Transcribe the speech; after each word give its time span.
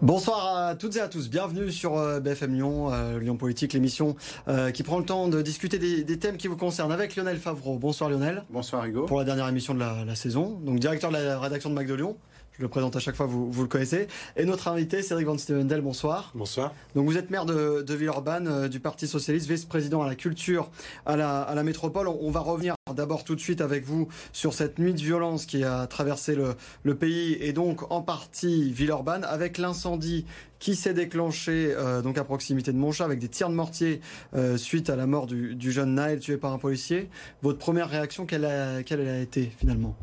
Bonsoir 0.00 0.68
à 0.68 0.76
toutes 0.76 0.94
et 0.94 1.00
à 1.00 1.08
tous, 1.08 1.28
bienvenue 1.28 1.72
sur 1.72 1.98
euh, 1.98 2.20
BFM 2.20 2.54
Lyon, 2.54 2.92
euh, 2.92 3.18
Lyon 3.18 3.36
Politique, 3.36 3.72
l'émission 3.72 4.14
euh, 4.46 4.70
qui 4.70 4.84
prend 4.84 5.00
le 5.00 5.04
temps 5.04 5.26
de 5.26 5.42
discuter 5.42 5.80
des, 5.80 6.18
thèmes 6.20 6.36
qui 6.36 6.46
vous 6.46 6.56
concernent 6.56 6.92
avec 6.92 7.16
Lionel 7.16 7.36
Favreau. 7.36 7.78
Bonsoir 7.78 8.08
Lionel. 8.08 8.44
Bonsoir 8.48 8.84
Hugo. 8.84 9.06
Pour 9.06 9.18
la 9.18 9.24
dernière 9.24 9.48
émission 9.48 9.74
de 9.74 9.80
la, 9.80 10.14
saison, 10.14 10.60
donc 10.62 10.78
directeur 10.78 11.10
de 11.10 11.16
la 11.16 11.40
rédaction 11.40 11.68
de 11.68 11.74
Mac 11.74 11.88
de 11.88 11.94
Lyon. 11.94 12.16
Je 12.58 12.64
le 12.64 12.68
présente 12.68 12.96
à 12.96 12.98
chaque 12.98 13.14
fois, 13.14 13.26
vous, 13.26 13.50
vous 13.52 13.62
le 13.62 13.68
connaissez. 13.68 14.08
Et 14.36 14.44
notre 14.44 14.66
invité, 14.66 15.00
Cédric 15.02 15.26
Van 15.26 15.38
Stevendel, 15.38 15.80
bonsoir. 15.80 16.32
Bonsoir. 16.34 16.74
Donc 16.96 17.06
vous 17.06 17.16
êtes 17.16 17.30
maire 17.30 17.46
de, 17.46 17.82
de 17.82 17.94
Villeurbanne, 17.94 18.66
du 18.66 18.80
Parti 18.80 19.06
Socialiste, 19.06 19.48
vice-président 19.48 20.02
à 20.02 20.08
la 20.08 20.16
culture 20.16 20.68
à 21.06 21.16
la, 21.16 21.42
à 21.42 21.54
la 21.54 21.62
métropole. 21.62 22.08
On 22.08 22.32
va 22.32 22.40
revenir 22.40 22.74
d'abord 22.92 23.22
tout 23.22 23.36
de 23.36 23.40
suite 23.40 23.60
avec 23.60 23.84
vous 23.84 24.08
sur 24.32 24.54
cette 24.54 24.80
nuit 24.80 24.92
de 24.92 25.00
violence 25.00 25.46
qui 25.46 25.62
a 25.62 25.86
traversé 25.86 26.34
le, 26.34 26.94
pays 26.96 27.36
et 27.40 27.52
donc 27.52 27.92
en 27.92 28.02
partie 28.02 28.72
Villeurbanne 28.72 29.22
avec 29.22 29.58
l'incendie 29.58 30.26
qui 30.58 30.74
s'est 30.74 30.94
déclenché 30.94 31.72
euh, 31.76 32.02
donc 32.02 32.18
à 32.18 32.24
proximité 32.24 32.72
de 32.72 32.78
Montchat 32.78 33.04
avec 33.04 33.20
des 33.20 33.28
tirs 33.28 33.50
de 33.50 33.54
mortier 33.54 34.00
euh, 34.34 34.56
suite 34.56 34.90
à 34.90 34.96
la 34.96 35.06
mort 35.06 35.28
du, 35.28 35.70
jeune 35.70 35.94
Naël 35.94 36.18
tué 36.18 36.38
par 36.38 36.52
un 36.52 36.58
policier. 36.58 37.08
Votre 37.42 37.58
première 37.58 37.88
réaction, 37.88 38.26
quelle 38.26 38.82
quelle 38.84 39.06
a 39.06 39.20
été 39.20 39.52
finalement? 39.58 39.96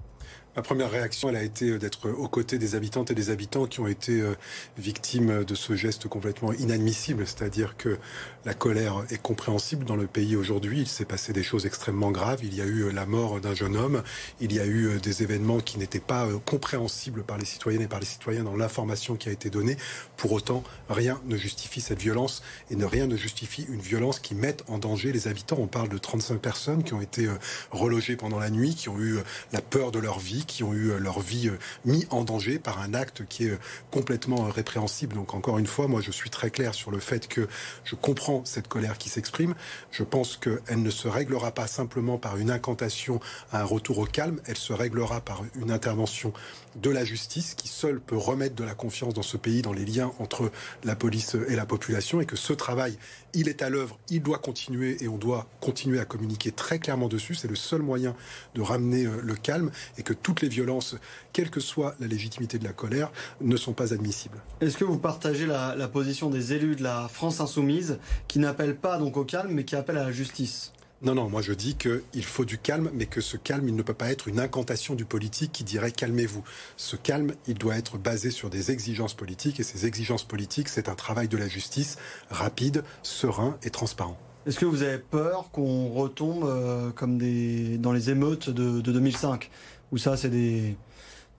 Ma 0.56 0.62
première 0.62 0.90
réaction, 0.90 1.28
elle 1.28 1.36
a 1.36 1.44
été 1.44 1.78
d'être 1.78 2.10
aux 2.10 2.30
côtés 2.30 2.58
des 2.58 2.76
habitantes 2.76 3.12
et 3.12 3.14
des 3.14 3.30
habitants 3.30 3.66
qui 3.66 3.82
ont 3.82 3.88
été 3.88 4.22
euh, 4.22 4.36
victimes 4.78 5.44
de 5.44 5.54
ce 5.54 5.76
geste 5.76 6.08
complètement 6.08 6.54
inadmissible. 6.54 7.28
C'est-à-dire 7.28 7.76
que 7.76 7.98
la 8.46 8.54
colère 8.54 9.04
est 9.10 9.22
compréhensible 9.22 9.84
dans 9.84 9.98
le 9.98 10.08
pays 10.08 10.38
aujourd'hui. 10.38 10.80
Il 10.80 10.88
s'est 10.88 11.04
passé 11.04 11.34
des 11.34 11.44
choses 11.44 11.66
extrêmement 11.66 12.10
graves. 12.10 12.40
Il 12.42 12.56
y 12.56 12.62
a 12.62 12.66
eu 12.66 12.84
euh, 12.84 12.92
la 12.94 13.06
mort 13.06 13.42
d'un 13.42 13.54
jeune 13.54 13.76
homme. 13.76 14.02
Il 14.40 14.54
y 14.54 14.62
a 14.62 14.66
eu 14.66 14.88
euh, 14.88 15.00
des 15.00 15.24
événements 15.24 15.60
qui 15.60 15.78
n'étaient 15.78 16.00
pas 16.00 16.26
compréhensibles 16.46 17.24
par 17.24 17.38
les 17.38 17.44
citoyennes 17.44 17.82
et 17.82 17.88
par 17.88 18.00
les 18.00 18.06
citoyens 18.06 18.46
dans 18.46 18.56
l'information 18.56 19.18
qui 19.18 19.28
a 19.28 19.34
été 19.34 19.50
donnée. 19.50 19.76
Pour 20.16 20.32
autant, 20.32 20.64
rien 20.88 21.20
ne 21.26 21.36
justifie 21.36 21.82
cette 21.82 22.00
violence 22.00 22.44
et 22.72 22.78
ne 22.78 22.86
rien 22.86 23.08
ne 23.08 23.18
justifie 23.18 23.66
une 23.68 23.82
violence 23.82 24.20
qui 24.20 24.36
mette 24.36 24.64
en 24.70 24.78
danger 24.78 25.12
les 25.12 25.28
habitants. 25.28 25.58
On 25.60 25.68
parle 25.68 25.90
de 25.90 25.98
35 25.98 26.40
personnes 26.40 26.84
qui 26.86 26.94
ont 26.94 27.02
été 27.02 27.28
relogées 27.72 28.16
pendant 28.16 28.40
la 28.40 28.50
nuit, 28.50 28.74
qui 28.74 28.88
ont 28.88 29.00
eu 29.00 29.18
la 29.52 29.60
peur 29.60 29.92
de 29.92 30.00
leur 30.00 30.20
vie 30.20 30.45
qui 30.46 30.64
ont 30.64 30.74
eu 30.74 30.92
euh, 30.92 30.98
leur 30.98 31.20
vie 31.20 31.50
euh, 31.50 31.58
mis 31.86 32.06
en 32.10 32.24
danger 32.24 32.60
par 32.60 32.80
un 32.80 32.94
acte 32.94 33.26
qui 33.28 33.46
est 33.46 33.52
euh, 33.52 33.60
complètement 33.92 34.44
répréhensible. 34.44 35.16
Donc 35.16 35.34
encore 35.34 35.58
une 35.58 35.68
fois, 35.68 35.88
moi 35.88 36.02
je 36.02 36.12
suis 36.12 36.30
très 36.30 36.50
clair 36.50 36.74
sur 36.74 36.92
le 36.92 37.00
fait 37.00 37.28
que 37.28 37.48
je 37.84 37.96
comprends 37.96 38.44
cette 38.46 38.68
colère 38.68 38.98
qui 38.98 39.10
s'exprime. 39.10 39.56
Je 39.92 40.04
pense 40.04 40.38
qu'elle 40.38 40.82
ne 40.82 40.90
se 40.90 41.08
réglera 41.08 41.52
pas 41.52 41.68
simplement 41.68 42.18
par 42.18 42.38
une 42.38 42.52
incantation 42.52 43.20
à 43.52 43.62
un 43.62 43.64
retour 43.64 44.00
au 44.00 44.06
calme, 44.06 44.40
elle 44.46 44.58
se 44.58 44.74
réglera 44.74 45.22
par 45.22 45.44
une 45.56 45.72
intervention 45.72 46.34
de 46.76 46.90
la 46.90 47.06
justice 47.06 47.56
qui 47.56 47.68
seule 47.68 48.00
peut 48.00 48.18
remettre 48.18 48.56
de 48.56 48.64
la 48.64 48.74
confiance 48.74 49.14
dans 49.14 49.22
ce 49.22 49.38
pays, 49.38 49.62
dans 49.62 49.74
les 49.74 49.86
liens 49.86 50.12
entre 50.20 50.52
la 50.84 50.96
police 50.96 51.38
et 51.48 51.56
la 51.56 51.66
population, 51.66 52.20
et 52.22 52.26
que 52.26 52.36
ce 52.36 52.54
travail, 52.54 52.98
il 53.34 53.48
est 53.48 53.62
à 53.62 53.70
l'œuvre, 53.70 53.98
il 54.10 54.22
doit 54.22 54.40
continuer, 54.40 54.98
et 55.02 55.08
on 55.08 55.18
doit 55.18 55.48
continuer 55.62 56.00
à 56.00 56.06
communiquer 56.06 56.52
très 56.52 56.80
clairement 56.80 57.08
dessus. 57.08 57.36
C'est 57.36 57.48
le 57.48 57.56
seul 57.56 57.82
moyen 57.82 58.16
de 58.56 58.62
ramener 58.62 59.06
le 59.06 59.36
calme, 59.36 59.72
et 59.98 60.04
que 60.04 60.14
toutes 60.14 60.35
les 60.42 60.50
violences, 60.50 60.96
quelle 61.34 61.50
que 61.50 61.60
soit 61.60 61.96
la 62.00 62.08
légitimité 62.08 62.58
de 62.60 62.64
la 62.64 62.74
colère, 62.74 63.12
ne 63.42 63.58
sont 63.58 63.74
pas 63.74 63.94
admissibles. 63.94 64.42
Est-ce 64.62 64.78
que 64.78 64.86
vous 64.86 65.00
partagez 65.00 65.46
la, 65.46 65.76
la 65.76 65.88
position 65.88 66.30
des 66.30 66.54
élus 66.54 66.76
de 66.76 66.84
la 66.84 67.08
France 67.08 67.40
insoumise, 67.40 68.00
qui 68.28 68.40
n'appellent 68.40 68.78
pas 68.78 68.98
donc 68.98 69.18
au 69.18 69.26
calme, 69.26 69.52
mais 69.52 69.66
qui 69.66 69.76
appellent 69.76 69.98
à 69.98 70.06
la 70.06 70.12
justice? 70.12 70.72
Non, 71.02 71.14
non, 71.14 71.30
moi 71.30 71.42
je 71.42 71.54
dis 71.54 71.76
qu'il 71.76 72.24
faut 72.24 72.46
du 72.46 72.58
calme, 72.58 72.90
mais 72.94 73.06
que 73.06 73.22
ce 73.22 73.38
calme, 73.38 73.68
il 73.68 73.76
ne 73.76 73.84
peut 73.84 73.94
pas 73.94 74.10
être 74.10 74.28
une 74.28 74.40
incantation 74.40 74.96
du 74.96 75.06
politique 75.06 75.52
qui 75.52 75.64
dirait 75.64 75.92
calmez-vous. 75.92 76.44
Ce 76.78 76.96
calme, 76.96 77.34
il 77.48 77.56
doit 77.56 77.76
être 77.76 77.98
basé 77.98 78.32
sur 78.32 78.50
des 78.50 78.72
exigences 78.72 79.14
politiques, 79.14 79.60
et 79.60 79.64
ces 79.64 79.86
exigences 79.86 80.24
politiques, 80.24 80.70
c'est 80.70 80.90
un 80.90 80.96
travail 80.96 81.28
de 81.28 81.38
la 81.38 81.48
justice 81.48 81.98
rapide, 82.30 82.84
serein 83.04 83.58
et 83.62 83.70
transparent. 83.70 84.18
Est-ce 84.48 84.60
que 84.60 84.66
vous 84.66 84.84
avez 84.84 85.00
peur 85.00 85.50
qu'on 85.52 85.90
retombe 85.90 86.44
euh, 86.46 86.92
comme 86.92 87.18
des, 87.18 87.78
dans 87.78 87.92
les 87.92 88.12
émeutes 88.12 88.50
de, 88.50 88.80
2005 88.80 89.50
Où 89.92 89.98
ça, 89.98 90.18
c'est 90.18 90.30
des, 90.30 90.76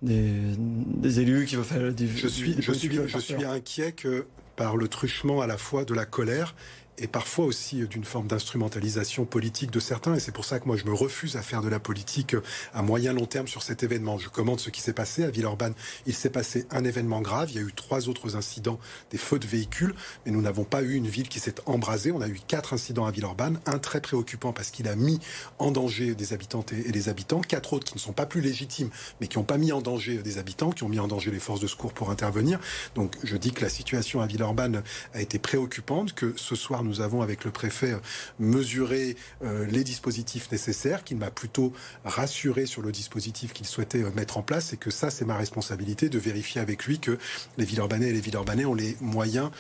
des, 0.03 1.21
élus 1.21 1.47
qui 1.47 1.57
veulent 1.57 1.65
faire 1.65 1.93
des... 1.93 2.07
Je 2.07 2.29
suis, 2.29 2.57
je 2.61 2.73
suis, 2.73 3.01
je 3.07 3.19
suis 3.19 3.45
inquiet 3.45 3.93
que 3.93 4.27
par 4.57 4.77
le 4.77 4.89
truchement 4.89 5.41
à 5.41 5.47
la 5.47 5.59
fois 5.59 5.85
de 5.85 5.95
la 5.95 6.07
colère 6.07 6.55
et 6.99 7.07
parfois 7.07 7.45
aussi 7.45 7.87
d'une 7.87 8.05
forme 8.05 8.27
d'instrumentalisation 8.27 9.25
politique 9.25 9.71
de 9.71 9.81
certains. 9.81 10.15
Et 10.15 10.21
c'est 10.21 10.33
pour 10.33 10.45
ça 10.45 10.61
que 10.61 10.67
moi, 10.67 10.77
je 10.77 10.85
me 10.85 10.95
refuse 10.95 11.37
à 11.37 11.43
faire 11.43 11.63
de 11.63 11.69
la 11.69 11.79
politique 11.79 12.37
à 12.73 12.83
moyen 12.83 13.13
long 13.13 13.27
terme 13.27 13.49
sur 13.49 13.63
cet 13.63 13.83
événement. 13.83 14.19
Je 14.19 14.29
commande 14.29 14.61
ce 14.61 14.71
qui 14.71 14.81
s'est 14.81 14.93
passé 14.93 15.25
à 15.25 15.31
Villeurbanne. 15.31 15.75
Il 16.07 16.15
s'est 16.15 16.31
passé 16.31 16.67
un 16.71 16.85
événement 16.85 17.21
grave. 17.21 17.51
Il 17.51 17.57
y 17.57 17.59
a 17.59 17.63
eu 17.63 17.73
trois 17.73 18.09
autres 18.09 18.37
incidents, 18.37 18.79
des 19.11 19.19
feux 19.19 19.39
de 19.39 19.47
véhicules, 19.47 19.95
mais 20.25 20.33
nous 20.33 20.41
n'avons 20.41 20.65
pas 20.65 20.83
eu 20.83 20.95
une 20.95 21.09
ville 21.09 21.29
qui 21.29 21.41
s'est 21.41 21.57
embrasée. 21.67 22.13
On 22.13 22.21
a 22.21 22.29
eu 22.29 22.41
quatre 22.47 22.73
incidents 22.73 23.07
à 23.07 23.11
Villeurbanne, 23.11 23.61
un 23.67 23.79
très 23.79 24.01
préoccupant 24.01 24.53
parce 24.53 24.71
qu'il 24.71 24.89
a 24.89 24.97
mis 24.97 25.21
en 25.59 25.71
danger 25.71 26.15
des 26.15 26.33
habitantes 26.33 26.73
et 26.73 26.93
des 26.93 27.09
habitants, 27.09 27.41
quatre 27.41 27.73
autres 27.73 27.87
qui 27.87 27.95
ne 27.95 28.01
sont 28.01 28.13
pas 28.13 28.27
plus 28.27 28.41
légitimes, 28.41 28.91
mais 29.21 29.27
qui 29.27 29.39
n'ont 29.39 29.45
pas 29.45 29.59
mis 29.59 29.73
en 29.73 29.83
danger 29.83 30.19
des 30.19 30.39
habitants, 30.39 30.71
qui 30.71 30.85
ont 30.85 30.89
mis 30.89 31.01
en 31.01 31.09
danger 31.09 31.31
les 31.31 31.41
forces 31.41 31.61
de 31.61 31.67
secours 31.67 31.93
pour 31.93 32.11
intervenir. 32.11 32.59
Donc, 32.95 33.17
je 33.23 33.37
dis 33.37 33.53
que 33.53 33.63
la 33.63 33.69
situation 33.69 34.21
à 34.21 34.27
Villeurbanne 34.27 34.83
a 35.15 35.21
été 35.21 35.39
préoccupante, 35.39 36.15
que 36.15 36.35
ce 36.37 36.55
soir 36.55 36.83
nous 36.87 37.01
avons, 37.01 37.23
avec 37.23 37.45
le 37.45 37.51
préfet, 37.51 37.93
euh, 37.93 37.99
mesuré 38.39 39.17
euh, 39.43 39.67
les 39.67 39.85
dispositifs 39.85 40.51
nécessaires, 40.51 41.05
qu'il 41.05 41.17
m'a 41.17 41.31
plutôt 41.31 41.73
rassuré 42.05 42.67
sur 42.67 42.83
le 42.83 42.93
dispositif 42.93 43.53
qu'il 43.53 43.67
souhaitait 43.67 44.03
euh, 44.03 44.11
mettre 44.13 44.39
en 44.39 44.43
place, 44.43 44.73
et 44.73 44.77
que 44.77 44.91
ça, 44.91 45.11
c'est 45.11 45.25
ma 45.25 45.37
responsabilité 45.37 46.09
de 46.09 46.19
vérifier 46.19 46.61
avec 46.61 46.87
lui 46.87 46.99
que 46.99 47.19
les 47.59 47.65
Villeurbanais 47.65 48.09
et 48.09 48.13
les 48.13 48.21
Villeurbanais 48.21 48.65
ont 48.65 48.75
les 48.75 48.97
moyens 49.01 49.51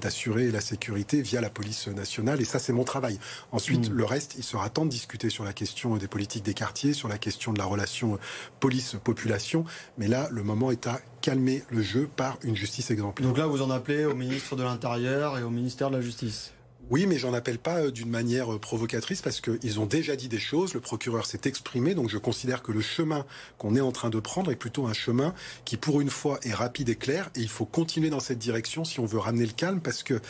d'assurer 0.00 0.50
la 0.50 0.60
sécurité 0.60 1.22
via 1.22 1.40
la 1.40 1.50
police 1.50 1.88
nationale, 1.88 2.40
et 2.40 2.44
ça, 2.44 2.58
c'est 2.58 2.72
mon 2.72 2.84
travail. 2.84 3.18
Ensuite, 3.52 3.90
mmh. 3.90 3.94
le 3.94 4.04
reste, 4.04 4.34
il 4.38 4.44
sera 4.44 4.68
temps 4.70 4.84
de 4.84 4.90
discuter 4.90 5.30
sur 5.30 5.44
la 5.44 5.52
question 5.52 5.96
des 5.96 6.08
politiques 6.08 6.44
des 6.44 6.54
quartiers, 6.54 6.92
sur 6.92 7.08
la 7.08 7.18
question 7.18 7.52
de 7.52 7.58
la 7.58 7.64
relation 7.64 8.18
police-population, 8.60 9.64
mais 9.98 10.08
là, 10.08 10.28
le 10.30 10.42
moment 10.42 10.70
est 10.70 10.86
à 10.86 11.00
calmer 11.20 11.64
le 11.70 11.82
jeu 11.82 12.08
par 12.14 12.38
une 12.42 12.54
justice 12.54 12.90
exemplaire. 12.90 13.26
Donc 13.26 13.38
là, 13.38 13.46
vous 13.46 13.62
en 13.62 13.70
appelez 13.70 14.04
au 14.04 14.14
ministre 14.14 14.54
de 14.54 14.62
l'Intérieur 14.62 15.38
et 15.38 15.42
au 15.42 15.50
ministère 15.50 15.90
de 15.90 15.96
la 15.96 16.00
Justice 16.00 16.52
oui, 16.88 17.06
mais 17.06 17.18
j'en 17.18 17.34
appelle 17.34 17.58
pas 17.58 17.80
euh, 17.80 17.90
d'une 17.90 18.08
manière 18.08 18.54
euh, 18.54 18.60
provocatrice 18.60 19.20
parce 19.20 19.40
qu'ils 19.40 19.80
ont 19.80 19.86
déjà 19.86 20.14
dit 20.14 20.28
des 20.28 20.38
choses. 20.38 20.72
Le 20.72 20.78
procureur 20.78 21.26
s'est 21.26 21.40
exprimé, 21.44 21.96
donc 21.96 22.08
je 22.10 22.18
considère 22.18 22.62
que 22.62 22.70
le 22.70 22.80
chemin 22.80 23.26
qu'on 23.58 23.74
est 23.74 23.80
en 23.80 23.90
train 23.90 24.08
de 24.08 24.20
prendre 24.20 24.52
est 24.52 24.56
plutôt 24.56 24.86
un 24.86 24.92
chemin 24.92 25.34
qui, 25.64 25.76
pour 25.76 26.00
une 26.00 26.10
fois, 26.10 26.38
est 26.44 26.54
rapide 26.54 26.88
et 26.88 26.94
clair. 26.94 27.30
Et 27.34 27.40
il 27.40 27.48
faut 27.48 27.64
continuer 27.64 28.08
dans 28.08 28.20
cette 28.20 28.38
direction 28.38 28.84
si 28.84 29.00
on 29.00 29.04
veut 29.04 29.18
ramener 29.18 29.46
le 29.46 29.52
calme, 29.52 29.80
parce 29.80 30.04
que 30.04 30.20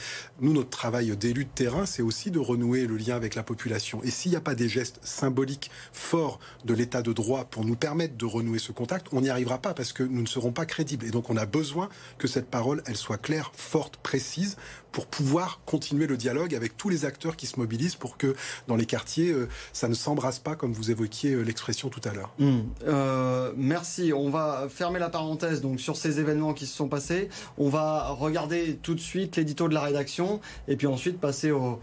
nous, 0.41 0.55
notre 0.55 0.71
travail 0.71 1.15
d'élu 1.15 1.45
de 1.45 1.51
terrain, 1.51 1.85
c'est 1.85 2.01
aussi 2.01 2.31
de 2.31 2.39
renouer 2.39 2.87
le 2.87 2.97
lien 2.97 3.17
avec 3.17 3.35
la 3.35 3.43
population. 3.43 4.03
Et 4.03 4.11
s'il 4.11 4.31
n'y 4.31 4.37
a 4.39 4.41
pas 4.41 4.55
des 4.55 4.71
gestes 4.71 4.99
symboliques 5.03 5.71
forts 5.93 6.41
de 6.65 6.73
l'état 6.73 7.03
de 7.03 7.13
droit 7.13 7.45
pour 7.45 7.67
nous 7.67 7.77
permettre 7.77 8.17
de 8.17 8.25
renouer 8.25 8.61
ce 8.61 8.73
contact, 8.73 9.09
on 9.13 9.21
n'y 9.21 9.29
arrivera 9.29 9.59
pas 9.59 9.75
parce 9.75 9.93
que 9.93 10.03
nous 10.03 10.23
ne 10.23 10.27
serons 10.27 10.53
pas 10.53 10.65
crédibles. 10.65 11.05
Et 11.05 11.11
donc, 11.11 11.29
on 11.29 11.37
a 11.37 11.45
besoin 11.45 11.91
que 12.17 12.29
cette 12.29 12.49
parole, 12.49 12.83
elle 12.87 12.97
soit 12.97 13.19
claire, 13.19 13.53
forte, 13.55 13.99
précise, 13.99 14.57
pour 14.97 15.07
pouvoir 15.07 15.61
continuer 15.67 16.07
le 16.07 16.17
dialogue 16.17 16.46
avec 16.55 16.77
tous 16.77 16.89
les 16.89 17.05
acteurs 17.05 17.37
qui 17.37 17.47
se 17.47 17.59
mobilisent 17.59 17.97
pour 17.97 18.17
que 18.17 18.35
dans 18.69 18.77
les 18.77 18.87
quartiers, 18.87 19.31
euh, 19.31 19.49
ça 19.73 19.89
ne 19.89 19.95
s'embrasse 19.95 20.39
pas 20.39 20.55
comme 20.55 20.73
vous 20.73 20.91
évoquiez 20.91 21.33
euh, 21.33 21.43
l'expression 21.43 21.89
tout 21.89 22.01
à 22.05 22.13
l'heure. 22.13 22.33
Mmh. 22.39 22.59
Euh, 22.87 23.53
merci. 23.57 24.13
On 24.13 24.31
va 24.31 24.69
fermer 24.69 24.99
la 24.99 25.09
parenthèse 25.09 25.61
donc 25.61 25.81
sur 25.81 25.97
ces 25.97 26.21
événements 26.21 26.55
qui 26.55 26.67
se 26.67 26.77
sont 26.77 26.89
passés. 26.89 27.29
On 27.59 27.69
va 27.69 28.11
regarder 28.11 28.79
tout 28.83 28.95
de 28.95 29.01
suite 29.01 29.37
l'édito 29.37 29.69
de 29.69 29.75
la 29.75 29.81
rédaction 29.81 30.41
et 30.69 30.77
puis 30.77 30.87
ensuite 30.87 31.19
passer 31.19 31.51
au, 31.51 31.79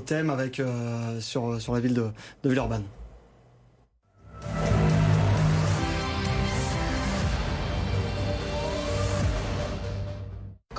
thème 0.00 0.30
avec 0.30 0.62
sur, 1.20 1.60
sur 1.60 1.74
la 1.74 1.80
ville 1.80 1.94
de, 1.94 2.08
de 2.42 2.48
Villeurbanne. 2.48 2.84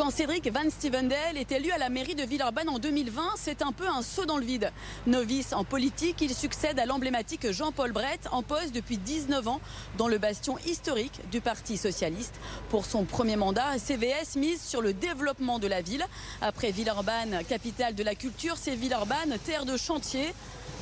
Quand 0.01 0.09
Cédric 0.09 0.51
Van 0.51 0.67
Stevendel 0.67 1.37
est 1.37 1.51
élu 1.51 1.69
à 1.69 1.77
la 1.77 1.89
mairie 1.89 2.15
de 2.15 2.23
Villeurbanne 2.23 2.69
en 2.69 2.79
2020, 2.79 3.21
c'est 3.35 3.61
un 3.61 3.71
peu 3.71 3.87
un 3.87 4.01
saut 4.01 4.25
dans 4.25 4.37
le 4.37 4.43
vide. 4.43 4.71
Novice 5.05 5.53
en 5.53 5.63
politique, 5.63 6.21
il 6.21 6.33
succède 6.33 6.79
à 6.79 6.87
l'emblématique 6.87 7.51
Jean-Paul 7.51 7.91
Brett, 7.91 8.27
en 8.31 8.41
poste 8.41 8.73
depuis 8.73 8.97
19 8.97 9.47
ans 9.47 9.61
dans 9.99 10.07
le 10.07 10.17
bastion 10.17 10.57
historique 10.65 11.21
du 11.29 11.39
Parti 11.39 11.77
socialiste. 11.77 12.33
Pour 12.69 12.85
son 12.85 13.03
premier 13.03 13.35
mandat, 13.35 13.77
CVS 13.77 14.37
mise 14.37 14.63
sur 14.63 14.81
le 14.81 14.93
développement 14.93 15.59
de 15.59 15.67
la 15.67 15.81
ville. 15.81 16.07
Après 16.41 16.71
Villeurbanne, 16.71 17.41
capitale 17.47 17.93
de 17.93 18.01
la 18.01 18.15
culture, 18.15 18.55
c'est 18.57 18.73
Villeurbanne, 18.73 19.37
terre 19.45 19.65
de 19.65 19.77
chantier. 19.77 20.33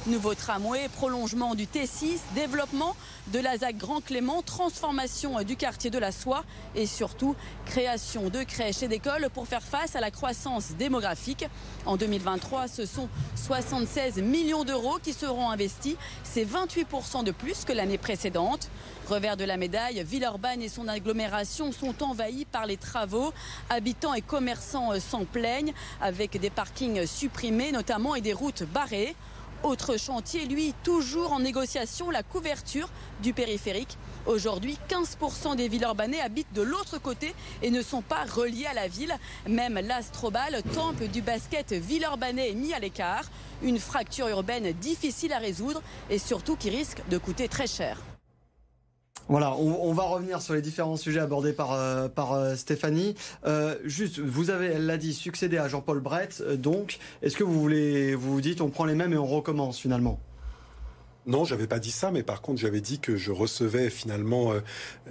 Nouveau 0.07 0.33
tramway, 0.33 0.87
prolongement 0.95 1.55
du 1.55 1.65
T6, 1.65 2.19
développement 2.33 2.95
de 3.33 3.39
la 3.39 3.57
ZAC 3.57 3.75
Grand 3.75 3.99
Clément, 3.99 4.41
transformation 4.41 5.43
du 5.43 5.57
quartier 5.57 5.89
de 5.89 5.99
la 5.99 6.13
Soie 6.13 6.45
et 6.73 6.85
surtout 6.85 7.35
création 7.65 8.29
de 8.29 8.43
crèches 8.43 8.81
et 8.81 8.87
d'écoles 8.87 9.27
pour 9.33 9.45
faire 9.45 9.61
face 9.61 9.97
à 9.97 9.99
la 9.99 10.09
croissance 10.09 10.71
démographique. 10.79 11.45
En 11.85 11.97
2023, 11.97 12.69
ce 12.69 12.85
sont 12.85 13.09
76 13.35 14.21
millions 14.21 14.63
d'euros 14.63 14.99
qui 15.03 15.11
seront 15.11 15.49
investis. 15.49 15.97
C'est 16.23 16.45
28% 16.45 17.25
de 17.25 17.31
plus 17.31 17.65
que 17.65 17.73
l'année 17.73 17.97
précédente. 17.97 18.69
Revers 19.09 19.35
de 19.35 19.43
la 19.43 19.57
médaille, 19.57 20.01
Villeurbanne 20.03 20.61
et 20.61 20.69
son 20.69 20.87
agglomération 20.87 21.73
sont 21.73 22.03
envahis 22.03 22.45
par 22.45 22.65
les 22.65 22.77
travaux. 22.77 23.33
Habitants 23.69 24.13
et 24.13 24.21
commerçants 24.21 24.97
s'en 25.01 25.25
plaignent 25.25 25.73
avec 25.99 26.39
des 26.39 26.49
parkings 26.49 27.05
supprimés 27.05 27.73
notamment 27.73 28.15
et 28.15 28.21
des 28.21 28.33
routes 28.33 28.63
barrées. 28.63 29.15
Autre 29.63 29.97
chantier, 29.97 30.45
lui, 30.45 30.73
toujours 30.83 31.33
en 31.33 31.39
négociation, 31.39 32.09
la 32.09 32.23
couverture 32.23 32.89
du 33.21 33.33
périphérique. 33.33 33.97
Aujourd'hui, 34.25 34.77
15% 34.87 35.57
des 35.57 35.67
Villeurbanais 35.67 36.21
habitent 36.21 36.53
de 36.53 36.61
l'autre 36.61 36.97
côté 36.97 37.35
et 37.61 37.69
ne 37.69 37.81
sont 37.81 38.01
pas 38.01 38.23
reliés 38.23 38.67
à 38.67 38.73
la 38.73 38.87
ville. 38.87 39.13
Même 39.47 39.77
l'Astrobal, 39.83 40.63
temple 40.73 41.07
du 41.07 41.21
basket 41.21 41.73
Villeurbanais, 41.73 42.51
est 42.51 42.55
mis 42.55 42.73
à 42.73 42.79
l'écart. 42.79 43.25
Une 43.61 43.79
fracture 43.79 44.29
urbaine 44.29 44.71
difficile 44.71 45.33
à 45.33 45.39
résoudre 45.39 45.81
et 46.09 46.19
surtout 46.19 46.55
qui 46.55 46.69
risque 46.69 47.01
de 47.09 47.17
coûter 47.17 47.49
très 47.49 47.67
cher. 47.67 47.97
Voilà, 49.29 49.55
on, 49.55 49.93
va 49.93 50.03
revenir 50.03 50.41
sur 50.41 50.55
les 50.55 50.61
différents 50.61 50.97
sujets 50.97 51.19
abordés 51.19 51.53
par, 51.53 51.73
euh, 51.73 52.07
par 52.07 52.33
euh, 52.33 52.55
Stéphanie. 52.55 53.13
Euh, 53.45 53.75
juste, 53.85 54.17
vous 54.17 54.49
avez, 54.49 54.65
elle 54.65 54.87
l'a 54.87 54.97
dit, 54.97 55.13
succédé 55.13 55.59
à 55.59 55.67
Jean-Paul 55.67 55.99
Brett. 55.99 56.41
donc, 56.59 56.97
est-ce 57.21 57.37
que 57.37 57.43
vous 57.43 57.59
voulez, 57.59 58.15
vous 58.15 58.33
vous 58.33 58.41
dites, 58.41 58.59
on 58.59 58.69
prend 58.69 58.85
les 58.85 58.95
mêmes 58.95 59.13
et 59.13 59.17
on 59.17 59.27
recommence 59.27 59.77
finalement? 59.77 60.19
Non, 61.29 61.45
j'avais 61.45 61.67
pas 61.67 61.77
dit 61.77 61.91
ça, 61.91 62.09
mais 62.09 62.23
par 62.23 62.41
contre, 62.41 62.59
j'avais 62.59 62.81
dit 62.81 62.97
que 62.97 63.15
je 63.15 63.31
recevais 63.31 63.91
finalement 63.91 64.51
euh, 64.51 64.61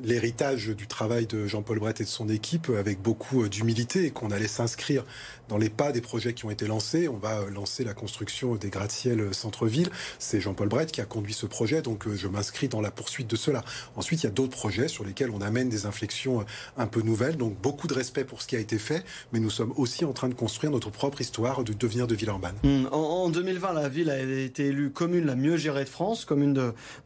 l'héritage 0.03 0.67
du 0.67 0.89
travail 0.89 1.27
de 1.27 1.47
Jean-Paul 1.47 1.79
Brett 1.79 2.01
et 2.01 2.05
de 2.05 2.09
son 2.09 2.29
équipe 2.29 2.73
avec 2.77 3.01
beaucoup 3.01 3.45
euh, 3.45 3.49
d'humilité 3.49 4.05
et 4.07 4.11
qu'on 4.11 4.33
allait 4.33 4.49
s'inscrire 4.49 5.05
dans 5.49 5.59
les 5.59 5.71
pas 5.71 5.93
des 5.93 6.01
projets 6.01 6.35
qui 6.35 6.45
ont 6.45 6.51
été 6.51 6.67
lancés. 6.67 7.07
On 7.07 7.19
va 7.19 7.39
euh, 7.39 7.51
lancer 7.51 7.85
la 7.85 7.95
construction 7.95 8.57
des 8.57 8.69
gratte-ciel 8.69 9.33
centre-ville. 9.33 9.91
C'est 10.19 10.41
Jean-Paul 10.41 10.69
Brett 10.69 10.91
qui 10.91 11.01
a 11.01 11.05
conduit 11.05 11.35
ce 11.35 11.47
projet, 11.47 11.83
donc 11.83 12.13
je 12.13 12.27
m'inscris 12.27 12.67
dans 12.67 12.81
la 12.81 12.91
poursuite 12.91 13.31
de 13.31 13.37
cela. 13.37 13.63
Ensuite, 13.95 14.25
il 14.25 14.27
y 14.27 14.29
a 14.29 14.33
d'autres 14.33 14.57
projets 14.57 14.89
sur 14.89 15.05
lesquels 15.05 15.31
on 15.31 15.41
amène 15.41 15.69
des 15.69 15.87
inflexions 15.87 16.45
un 16.77 16.87
peu 16.89 17.01
nouvelles. 17.03 17.37
Donc 17.37 17.57
beaucoup 17.61 17.87
de 17.87 17.95
respect 17.95 18.25
pour 18.25 18.43
ce 18.43 18.49
qui 18.49 18.57
a 18.57 18.59
été 18.59 18.79
fait, 18.79 19.05
mais 19.33 19.39
nous 19.39 19.51
sommes 19.51 19.73
aussi 19.77 20.05
en 20.05 20.13
train 20.13 20.29
de 20.29 20.35
construire 20.35 20.73
notre 20.73 20.91
propre 20.91 21.21
histoire 21.21 21.63
de 21.63 21.73
devenir 21.73 22.09
de 22.09 22.17
Villeurbanne. 22.17 22.57
Mmh. 22.65 22.87
En, 22.91 22.99
en 22.99 23.29
2020, 23.29 23.73
la 23.73 23.89
ville 23.89 24.11
a 24.11 24.19
été 24.19 24.67
élue 24.67 24.91
commune 24.91 25.25
la 25.25 25.37
mieux 25.37 25.57
gérée 25.57 25.85
de 25.85 25.89
France 25.89 26.08
commune 26.25 26.55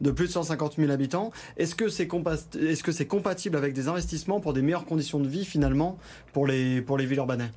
de, 0.01 0.11
plus 0.11 0.27
de 0.27 0.31
150 0.31 0.75
000 0.77 0.91
habitants. 0.91 1.31
Est-ce 1.57 1.75
que 1.75 1.89
c'est 1.89 2.03
est 2.03 2.07
-ce 2.07 3.07
compatible 3.07 3.57
avec 3.57 3.73
des 3.73 3.87
investissements 3.87 4.39
pour 4.39 4.53
des 4.53 4.61
meilleures 4.61 4.85
conditions 4.85 5.19
de 5.19 5.27
vie 5.27 5.45
finalement 5.45 5.97
pour 6.33 6.47
les, 6.47 6.81
pour 6.81 6.97
les 6.97 7.05
villes 7.05 7.19
urbaines? 7.19 7.49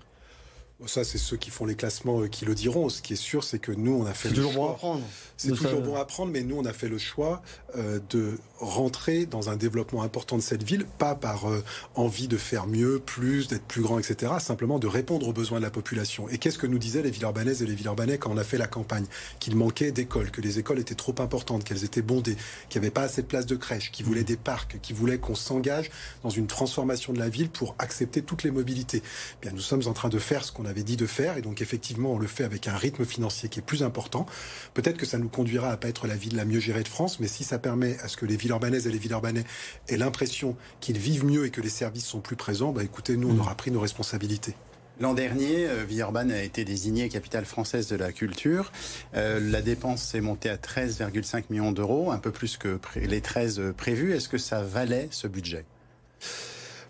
Ça, 0.84 1.04
c'est 1.04 1.16
ceux 1.16 1.38
qui 1.38 1.48
font 1.48 1.64
les 1.64 1.74
classements 1.74 2.20
euh, 2.20 2.28
qui 2.28 2.44
le 2.44 2.54
diront. 2.54 2.90
Ce 2.90 3.00
qui 3.00 3.14
est 3.14 3.16
sûr, 3.16 3.44
c'est 3.44 3.58
que 3.58 3.72
nous, 3.72 3.94
on 3.94 4.04
a 4.04 4.12
fait 4.12 4.28
le 4.28 4.34
toujours 4.34 4.52
bon 4.52 4.70
à 4.70 4.74
prendre. 4.74 5.02
C'est 5.38 5.52
toujours 5.52 5.80
bon 5.80 5.96
à 5.96 6.04
prendre, 6.04 6.30
mais 6.32 6.42
nous, 6.42 6.58
on 6.58 6.66
a 6.66 6.74
fait 6.74 6.88
le 6.88 6.98
choix 6.98 7.40
euh, 7.76 7.98
de 8.10 8.38
rentrer 8.58 9.24
dans 9.24 9.48
un 9.48 9.56
développement 9.56 10.02
important 10.02 10.36
de 10.36 10.42
cette 10.42 10.62
ville, 10.62 10.84
pas 10.98 11.14
par 11.14 11.48
euh, 11.48 11.64
envie 11.94 12.28
de 12.28 12.36
faire 12.36 12.66
mieux, 12.66 12.98
plus, 12.98 13.48
d'être 13.48 13.64
plus 13.64 13.80
grand, 13.80 13.98
etc. 13.98 14.34
Simplement 14.38 14.78
de 14.78 14.86
répondre 14.86 15.26
aux 15.28 15.32
besoins 15.32 15.58
de 15.60 15.64
la 15.64 15.70
population. 15.70 16.28
Et 16.28 16.36
qu'est-ce 16.36 16.58
que 16.58 16.66
nous 16.66 16.78
disaient 16.78 17.02
les 17.02 17.10
Villeurbanaises 17.10 17.62
et 17.62 17.66
les 17.66 17.74
Villeurbanais 17.74 18.18
quand 18.18 18.30
on 18.30 18.36
a 18.36 18.44
fait 18.44 18.58
la 18.58 18.66
campagne? 18.66 19.06
Qu'il 19.40 19.56
manquait 19.56 19.92
d'écoles, 19.92 20.30
que 20.30 20.42
les 20.42 20.58
écoles 20.58 20.78
étaient 20.78 20.94
trop 20.94 21.14
importantes, 21.20 21.64
qu'elles 21.64 21.84
étaient 21.84 22.02
bondées, 22.02 22.36
qu'il 22.68 22.80
n'y 22.80 22.86
avait 22.86 22.92
pas 22.92 23.02
assez 23.02 23.22
de 23.22 23.26
places 23.26 23.46
de 23.46 23.56
crèche, 23.56 23.90
qu'ils 23.92 24.04
voulaient 24.04 24.24
des 24.24 24.36
parcs, 24.36 24.78
qu'ils 24.82 24.96
voulaient 24.96 25.18
qu'on 25.18 25.34
s'engage 25.34 25.90
dans 26.22 26.30
une 26.30 26.46
transformation 26.46 27.14
de 27.14 27.18
la 27.18 27.30
ville 27.30 27.48
pour 27.48 27.74
accepter 27.78 28.20
toutes 28.20 28.42
les 28.42 28.50
mobilités. 28.50 29.02
Eh 29.02 29.40
bien, 29.40 29.52
nous 29.52 29.60
sommes 29.62 29.86
en 29.86 29.94
train 29.94 30.10
de 30.10 30.18
faire 30.18 30.44
ce 30.44 30.52
qu'on 30.52 30.65
avait 30.66 30.82
dit 30.82 30.96
de 30.96 31.06
faire. 31.06 31.36
Et 31.36 31.42
donc, 31.42 31.60
effectivement, 31.60 32.12
on 32.12 32.18
le 32.18 32.26
fait 32.26 32.44
avec 32.44 32.68
un 32.68 32.76
rythme 32.76 33.04
financier 33.04 33.48
qui 33.48 33.60
est 33.60 33.62
plus 33.62 33.82
important. 33.82 34.26
Peut-être 34.74 34.96
que 34.96 35.06
ça 35.06 35.18
nous 35.18 35.28
conduira 35.28 35.70
à 35.70 35.76
pas 35.76 35.88
être 35.88 36.06
la 36.06 36.16
ville 36.16 36.36
la 36.36 36.44
mieux 36.44 36.60
gérée 36.60 36.82
de 36.82 36.88
France, 36.88 37.20
mais 37.20 37.28
si 37.28 37.44
ça 37.44 37.58
permet 37.58 37.98
à 38.00 38.08
ce 38.08 38.16
que 38.16 38.26
les 38.26 38.36
Villeurbanaises 38.36 38.86
et 38.86 38.90
les 38.90 38.98
Villeurbanais 38.98 39.44
aient 39.88 39.96
l'impression 39.96 40.56
qu'ils 40.80 40.98
vivent 40.98 41.24
mieux 41.24 41.46
et 41.46 41.50
que 41.50 41.60
les 41.60 41.70
services 41.70 42.06
sont 42.06 42.20
plus 42.20 42.36
présents, 42.36 42.72
bah 42.72 42.84
écoutez, 42.84 43.16
nous, 43.16 43.30
on 43.30 43.34
mmh. 43.34 43.40
aura 43.40 43.54
pris 43.54 43.70
nos 43.70 43.80
responsabilités. 43.80 44.54
L'an 44.98 45.12
dernier, 45.12 45.66
euh, 45.66 45.84
Villeurbanne 45.84 46.32
a 46.32 46.42
été 46.42 46.64
désignée 46.64 47.10
capitale 47.10 47.44
française 47.44 47.86
de 47.88 47.96
la 47.96 48.12
culture. 48.12 48.72
Euh, 49.14 49.40
la 49.40 49.60
dépense 49.60 50.02
s'est 50.02 50.22
montée 50.22 50.48
à 50.48 50.56
13,5 50.56 51.44
millions 51.50 51.72
d'euros, 51.72 52.10
un 52.12 52.18
peu 52.18 52.30
plus 52.30 52.56
que 52.56 52.78
les 52.96 53.20
13 53.20 53.74
prévus. 53.76 54.14
Est-ce 54.14 54.30
que 54.30 54.38
ça 54.38 54.62
valait 54.62 55.08
ce 55.10 55.28
budget? 55.28 55.66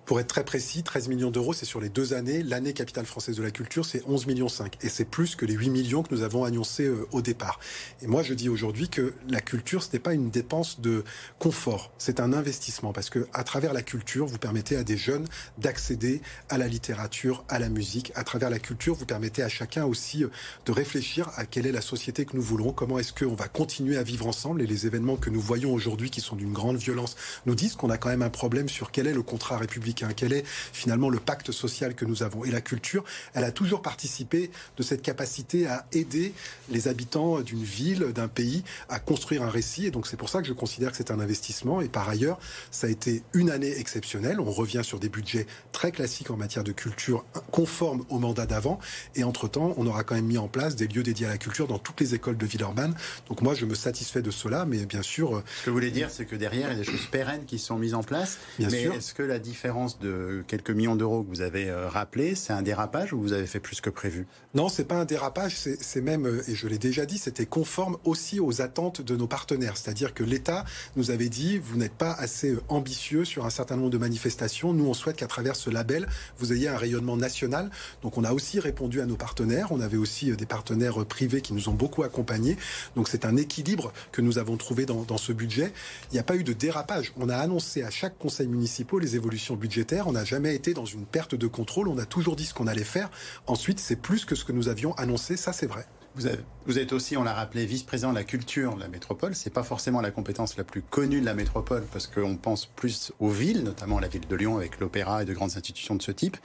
Pour 0.06 0.20
être 0.20 0.28
très 0.28 0.44
précis, 0.44 0.84
13 0.84 1.08
millions 1.08 1.32
d'euros, 1.32 1.52
c'est 1.52 1.64
sur 1.66 1.80
les 1.80 1.88
deux 1.88 2.14
années. 2.14 2.44
L'année 2.44 2.72
capitale 2.72 3.06
française 3.06 3.36
de 3.36 3.42
la 3.42 3.50
culture, 3.50 3.84
c'est 3.84 4.02
11 4.06 4.26
millions 4.28 4.48
5. 4.48 4.76
Et 4.82 4.88
c'est 4.88 5.04
plus 5.04 5.34
que 5.34 5.44
les 5.44 5.54
8 5.54 5.68
millions 5.68 6.04
que 6.04 6.14
nous 6.14 6.22
avons 6.22 6.44
annoncés 6.44 6.84
euh, 6.84 7.08
au 7.10 7.22
départ. 7.22 7.58
Et 8.02 8.06
moi, 8.06 8.22
je 8.22 8.32
dis 8.32 8.48
aujourd'hui 8.48 8.88
que 8.88 9.14
la 9.28 9.40
culture, 9.40 9.82
ce 9.82 9.92
n'est 9.92 9.98
pas 9.98 10.14
une 10.14 10.30
dépense 10.30 10.80
de 10.80 11.02
confort. 11.40 11.90
C'est 11.98 12.20
un 12.20 12.32
investissement 12.32 12.92
parce 12.92 13.10
que 13.10 13.26
à 13.32 13.42
travers 13.42 13.72
la 13.72 13.82
culture, 13.82 14.26
vous 14.26 14.38
permettez 14.38 14.76
à 14.76 14.84
des 14.84 14.96
jeunes 14.96 15.26
d'accéder 15.58 16.22
à 16.48 16.56
la 16.56 16.68
littérature, 16.68 17.44
à 17.48 17.58
la 17.58 17.68
musique. 17.68 18.12
À 18.14 18.22
travers 18.22 18.48
la 18.48 18.60
culture, 18.60 18.94
vous 18.94 19.06
permettez 19.06 19.42
à 19.42 19.48
chacun 19.48 19.86
aussi 19.86 20.22
euh, 20.22 20.28
de 20.66 20.72
réfléchir 20.72 21.30
à 21.34 21.46
quelle 21.46 21.66
est 21.66 21.72
la 21.72 21.80
société 21.80 22.24
que 22.26 22.36
nous 22.36 22.42
voulons, 22.42 22.72
comment 22.72 23.00
est-ce 23.00 23.12
qu'on 23.12 23.34
va 23.34 23.48
continuer 23.48 23.96
à 23.96 24.04
vivre 24.04 24.28
ensemble. 24.28 24.62
Et 24.62 24.66
les 24.68 24.86
événements 24.86 25.16
que 25.16 25.30
nous 25.30 25.40
voyons 25.40 25.74
aujourd'hui, 25.74 26.10
qui 26.10 26.20
sont 26.20 26.36
d'une 26.36 26.52
grande 26.52 26.76
violence, 26.76 27.16
nous 27.44 27.56
disent 27.56 27.74
qu'on 27.74 27.90
a 27.90 27.98
quand 27.98 28.08
même 28.08 28.22
un 28.22 28.30
problème 28.30 28.68
sur 28.68 28.92
quel 28.92 29.08
est 29.08 29.12
le 29.12 29.22
contrat 29.22 29.58
républicain 29.58 29.95
quel 30.14 30.32
est 30.32 30.44
finalement 30.46 31.08
le 31.08 31.18
pacte 31.18 31.52
social 31.52 31.94
que 31.94 32.04
nous 32.04 32.22
avons. 32.22 32.44
Et 32.44 32.50
la 32.50 32.60
culture, 32.60 33.04
elle 33.34 33.44
a 33.44 33.52
toujours 33.52 33.82
participé 33.82 34.50
de 34.76 34.82
cette 34.82 35.02
capacité 35.02 35.66
à 35.66 35.86
aider 35.92 36.32
les 36.70 36.88
habitants 36.88 37.40
d'une 37.40 37.62
ville, 37.62 38.12
d'un 38.14 38.28
pays, 38.28 38.64
à 38.88 38.98
construire 38.98 39.42
un 39.42 39.50
récit. 39.50 39.86
Et 39.86 39.90
donc 39.90 40.06
c'est 40.06 40.16
pour 40.16 40.28
ça 40.28 40.42
que 40.42 40.48
je 40.48 40.52
considère 40.52 40.90
que 40.90 40.96
c'est 40.96 41.10
un 41.10 41.20
investissement. 41.20 41.80
Et 41.80 41.88
par 41.88 42.08
ailleurs, 42.08 42.38
ça 42.70 42.86
a 42.86 42.90
été 42.90 43.22
une 43.32 43.50
année 43.50 43.76
exceptionnelle. 43.78 44.40
On 44.40 44.50
revient 44.50 44.82
sur 44.82 44.98
des 44.98 45.08
budgets 45.08 45.46
très 45.72 45.92
classiques 45.92 46.30
en 46.30 46.36
matière 46.36 46.64
de 46.64 46.72
culture, 46.72 47.24
conformes 47.50 48.04
au 48.08 48.18
mandat 48.18 48.46
d'avant. 48.46 48.78
Et 49.14 49.24
entre-temps, 49.24 49.74
on 49.76 49.86
aura 49.86 50.04
quand 50.04 50.14
même 50.14 50.26
mis 50.26 50.38
en 50.38 50.48
place 50.48 50.76
des 50.76 50.86
lieux 50.86 51.02
dédiés 51.02 51.26
à 51.26 51.30
la 51.30 51.38
culture 51.38 51.66
dans 51.66 51.78
toutes 51.78 52.00
les 52.00 52.14
écoles 52.14 52.36
de 52.36 52.46
Villeurbanne. 52.46 52.94
Donc 53.28 53.42
moi, 53.42 53.54
je 53.54 53.66
me 53.66 53.74
satisfais 53.74 54.22
de 54.22 54.30
cela, 54.30 54.64
mais 54.64 54.84
bien 54.86 55.02
sûr... 55.02 55.42
Ce 55.60 55.64
que 55.64 55.70
vous 55.70 55.76
voulez 55.76 55.90
dire, 55.90 56.10
c'est 56.10 56.26
que 56.26 56.36
derrière, 56.36 56.70
il 56.70 56.78
y 56.78 56.80
a 56.80 56.84
des 56.84 56.90
choses 56.90 57.06
pérennes 57.06 57.44
qui 57.46 57.58
sont 57.58 57.78
mises 57.78 57.94
en 57.94 58.02
place. 58.02 58.38
Bien 58.58 58.68
mais 58.70 58.82
est-ce 58.82 59.14
que 59.14 59.22
la 59.22 59.38
différence 59.38 59.85
de 60.00 60.44
quelques 60.46 60.70
millions 60.70 60.96
d'euros 60.96 61.22
que 61.22 61.28
vous 61.28 61.40
avez 61.40 61.68
euh, 61.68 61.88
rappelé, 61.88 62.34
c'est 62.34 62.52
un 62.52 62.62
dérapage 62.62 63.12
ou 63.12 63.20
vous 63.20 63.32
avez 63.32 63.46
fait 63.46 63.60
plus 63.60 63.80
que 63.80 63.90
prévu? 63.90 64.26
Non, 64.54 64.68
c'est 64.68 64.84
pas 64.84 64.96
un 64.96 65.04
dérapage, 65.04 65.56
c'est 65.56 66.00
même, 66.00 66.26
euh, 66.26 66.42
et 66.48 66.54
je 66.54 66.66
l'ai 66.66 66.78
déjà 66.78 67.04
dit, 67.06 67.18
c'était 67.18 67.46
conforme 67.46 67.96
aussi 68.04 68.40
aux 68.40 68.62
attentes 68.62 69.02
de 69.02 69.16
nos 69.16 69.26
partenaires. 69.26 69.76
C'est-à-dire 69.76 70.14
que 70.14 70.24
l'État 70.24 70.64
nous 70.96 71.10
avait 71.10 71.28
dit, 71.28 71.58
vous 71.58 71.76
n'êtes 71.76 71.94
pas 71.94 72.12
assez 72.12 72.52
euh, 72.52 72.62
ambitieux 72.68 73.24
sur 73.24 73.44
un 73.44 73.50
certain 73.50 73.76
nombre 73.76 73.90
de 73.90 73.98
manifestations. 73.98 74.72
Nous, 74.72 74.86
on 74.86 74.94
souhaite 74.94 75.16
qu'à 75.16 75.26
travers 75.26 75.56
ce 75.56 75.68
label, 75.68 76.08
vous 76.38 76.52
ayez 76.52 76.68
un 76.68 76.78
rayonnement 76.78 77.16
national. 77.16 77.70
Donc, 78.02 78.16
on 78.18 78.24
a 78.24 78.32
aussi 78.32 78.60
répondu 78.60 79.00
à 79.00 79.06
nos 79.06 79.16
partenaires. 79.16 79.68
On 79.72 79.80
avait 79.80 79.98
aussi 79.98 80.34
des 80.34 80.46
partenaires 80.46 81.04
privés 81.04 81.42
qui 81.42 81.52
nous 81.52 81.68
ont 81.68 81.74
beaucoup 81.74 82.02
accompagnés. 82.02 82.56
Donc, 82.94 83.08
c'est 83.08 83.24
un 83.24 83.36
équilibre 83.36 83.92
que 84.12 84.22
nous 84.22 84.38
avons 84.38 84.56
trouvé 84.56 84.86
dans, 84.86 85.02
dans 85.02 85.18
ce 85.18 85.32
budget. 85.32 85.72
Il 86.10 86.14
n'y 86.14 86.20
a 86.20 86.24
pas 86.24 86.36
eu 86.36 86.44
de 86.44 86.52
dérapage. 86.52 87.12
On 87.16 87.28
a 87.28 87.36
annoncé 87.36 87.82
à 87.82 87.90
chaque 87.90 88.16
conseil 88.18 88.46
municipal 88.46 88.86
les 89.00 89.16
évolutions 89.16 89.56
budgétaires 89.56 89.75
on 90.06 90.12
n'a 90.12 90.24
jamais 90.24 90.54
été 90.54 90.74
dans 90.74 90.84
une 90.84 91.04
perte 91.04 91.34
de 91.34 91.46
contrôle. 91.46 91.88
On 91.88 91.98
a 91.98 92.06
toujours 92.06 92.36
dit 92.36 92.44
ce 92.44 92.54
qu'on 92.54 92.66
allait 92.66 92.84
faire. 92.84 93.10
Ensuite, 93.46 93.80
c'est 93.80 93.96
plus 93.96 94.24
que 94.24 94.34
ce 94.34 94.44
que 94.44 94.52
nous 94.52 94.68
avions 94.68 94.94
annoncé. 94.94 95.36
Ça, 95.36 95.52
c'est 95.52 95.66
vrai. 95.66 95.86
Vous, 96.16 96.78
êtes 96.78 96.94
aussi, 96.94 97.16
on 97.18 97.22
l'a 97.22 97.34
rappelé, 97.34 97.66
vice-président 97.66 98.10
de 98.10 98.14
la 98.14 98.24
culture 98.24 98.74
de 98.74 98.80
la 98.80 98.88
métropole. 98.88 99.34
C'est 99.34 99.52
pas 99.52 99.62
forcément 99.62 100.00
la 100.00 100.10
compétence 100.10 100.56
la 100.56 100.64
plus 100.64 100.80
connue 100.80 101.20
de 101.20 101.26
la 101.26 101.34
métropole 101.34 101.84
parce 101.92 102.06
qu'on 102.06 102.36
pense 102.36 102.64
plus 102.64 103.12
aux 103.20 103.28
villes, 103.28 103.62
notamment 103.62 104.00
la 104.00 104.08
ville 104.08 104.26
de 104.26 104.34
Lyon 104.34 104.56
avec 104.56 104.80
l'opéra 104.80 105.22
et 105.22 105.24
de 105.26 105.34
grandes 105.34 105.56
institutions 105.56 105.94
de 105.94 106.02
ce 106.02 106.10
type. 106.12 106.38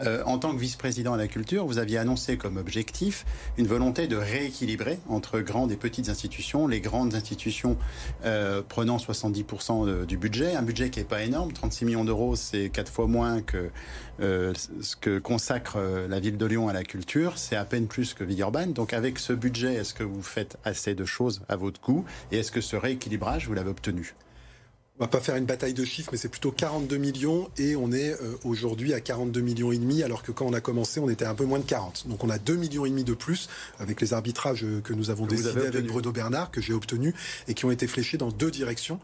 Euh, 0.00 0.24
en 0.26 0.38
tant 0.38 0.52
que 0.52 0.58
vice-président 0.58 1.12
de 1.12 1.18
la 1.18 1.28
culture, 1.28 1.64
vous 1.66 1.78
aviez 1.78 1.98
annoncé 1.98 2.36
comme 2.36 2.56
objectif 2.56 3.24
une 3.56 3.68
volonté 3.68 4.08
de 4.08 4.16
rééquilibrer 4.16 4.98
entre 5.08 5.38
grandes 5.38 5.70
et 5.70 5.76
petites 5.76 6.08
institutions. 6.08 6.66
Les 6.66 6.80
grandes 6.80 7.14
institutions 7.14 7.78
euh, 8.24 8.60
prenant 8.68 8.96
70% 8.96 10.04
du 10.04 10.16
budget, 10.16 10.56
un 10.56 10.62
budget 10.62 10.90
qui 10.90 10.98
est 10.98 11.04
pas 11.04 11.22
énorme, 11.22 11.52
36 11.52 11.84
millions 11.84 12.04
d'euros, 12.04 12.34
c'est 12.34 12.70
quatre 12.70 12.90
fois 12.90 13.06
moins 13.06 13.40
que 13.40 13.70
euh, 14.20 14.52
ce 14.80 14.96
que 14.96 15.20
consacre 15.20 15.78
la 16.08 16.18
ville 16.18 16.36
de 16.36 16.46
Lyon 16.46 16.68
à 16.68 16.72
la 16.72 16.82
culture, 16.82 17.38
c'est 17.38 17.56
à 17.56 17.64
peine 17.64 17.86
plus 17.86 18.14
que 18.14 18.24
Villeurbanne. 18.24 18.72
Donc 18.72 18.92
avec 18.92 19.11
ce 19.18 19.32
budget, 19.32 19.74
est-ce 19.74 19.94
que 19.94 20.04
vous 20.04 20.22
faites 20.22 20.56
assez 20.64 20.94
de 20.94 21.04
choses 21.04 21.42
à 21.48 21.56
votre 21.56 21.80
goût 21.80 22.04
Et 22.30 22.38
est-ce 22.38 22.52
que 22.52 22.60
ce 22.60 22.76
rééquilibrage, 22.76 23.46
vous 23.46 23.54
l'avez 23.54 23.70
obtenu? 23.70 24.14
On 24.98 25.04
va 25.04 25.08
pas 25.08 25.20
faire 25.20 25.36
une 25.36 25.46
bataille 25.46 25.72
de 25.72 25.84
chiffres, 25.84 26.10
mais 26.12 26.18
c'est 26.18 26.28
plutôt 26.28 26.52
42 26.52 26.96
millions 26.98 27.48
et 27.56 27.76
on 27.76 27.90
est 27.92 28.12
euh, 28.12 28.36
aujourd'hui 28.44 28.92
à 28.92 29.00
42 29.00 29.40
millions 29.40 29.72
et 29.72 29.78
demi, 29.78 30.02
alors 30.02 30.22
que 30.22 30.32
quand 30.32 30.44
on 30.44 30.52
a 30.52 30.60
commencé, 30.60 31.00
on 31.00 31.08
était 31.08 31.24
un 31.24 31.34
peu 31.34 31.44
moins 31.44 31.58
de 31.58 31.64
40. 31.64 32.06
Donc 32.08 32.22
on 32.22 32.30
a 32.30 32.38
2 32.38 32.56
millions 32.56 32.84
et 32.84 32.90
demi 32.90 33.02
de 33.02 33.14
plus 33.14 33.48
avec 33.78 34.00
les 34.00 34.12
arbitrages 34.12 34.66
que 34.84 34.92
nous 34.92 35.10
avons 35.10 35.26
décidés 35.26 35.66
avec 35.66 35.86
Bruno 35.86 36.12
Bernard, 36.12 36.50
que 36.50 36.60
j'ai 36.60 36.74
obtenus 36.74 37.14
et 37.48 37.54
qui 37.54 37.64
ont 37.64 37.70
été 37.70 37.86
fléchés 37.86 38.18
dans 38.18 38.30
deux 38.30 38.50
directions. 38.50 39.00